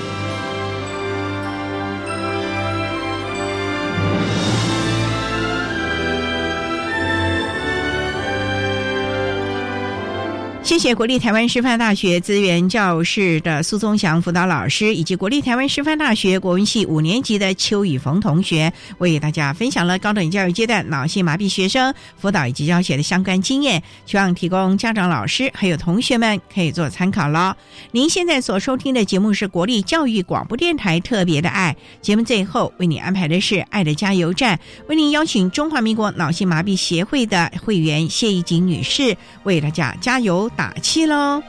[10.71, 27.57] 谢谢国立台湾师范大学资源教室的苏宗祥辅导老师，以及国立台湾师范大学国文系五年级的邱宇峰同学，为大家分享了高等教育阶段脑性麻痹学生辅导以及教学的相关经验，希望提供家长、老师还有同学们可以做参考了。
[27.91, 34.57] 您现在所收听的节目是国立教育广播电台特别的爱节目，最后为你安排的是爱的加油站，
[34.87, 40.49] 为您邀请中华民国脑性麻痹协会的会员谢义锦女士为大家加油。
[40.61, 41.43] 打气喽！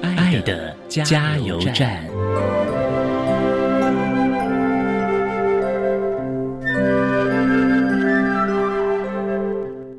[0.00, 2.04] 爱的加油站。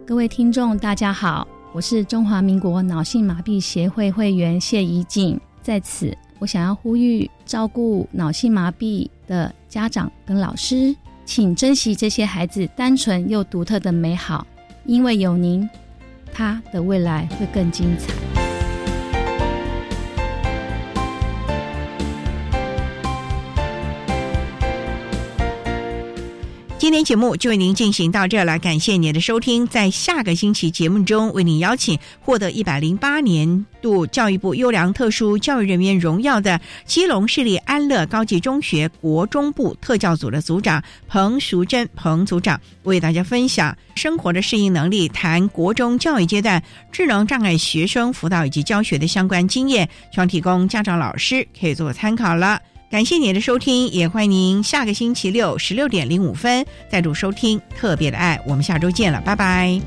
[0.08, 1.46] 各位听众，大家好。
[1.74, 10.94] 我是中华民国脑性麻痹协会会员谢怡静，在此我想要呼吁照顾脑性麻痹的家长跟老师，
[11.24, 14.46] 请珍惜这些孩子单纯又独特的美好，
[14.86, 15.68] 因为有您，
[16.34, 18.31] 他的未来会更精彩。
[26.82, 29.68] 今天节目就为您进行到这了，感谢您的收听。
[29.68, 52.60] 在下个星期节目中，为您邀请获得一百零八年度教育部优良特殊教育人员荣耀的基隆市立安乐高级中学国中部特教组的组长彭淑珍彭组长，为大家分享生活的适应能力，谈国中教育阶段智能障碍学生辅导以及教学的相关经验，希望提供家长老师可以做参考了。
[52.92, 59.82] 感谢您的收听，也欢迎您下个星期六十六点零五分再度收听《特别的爱》，我们下周见了，拜拜。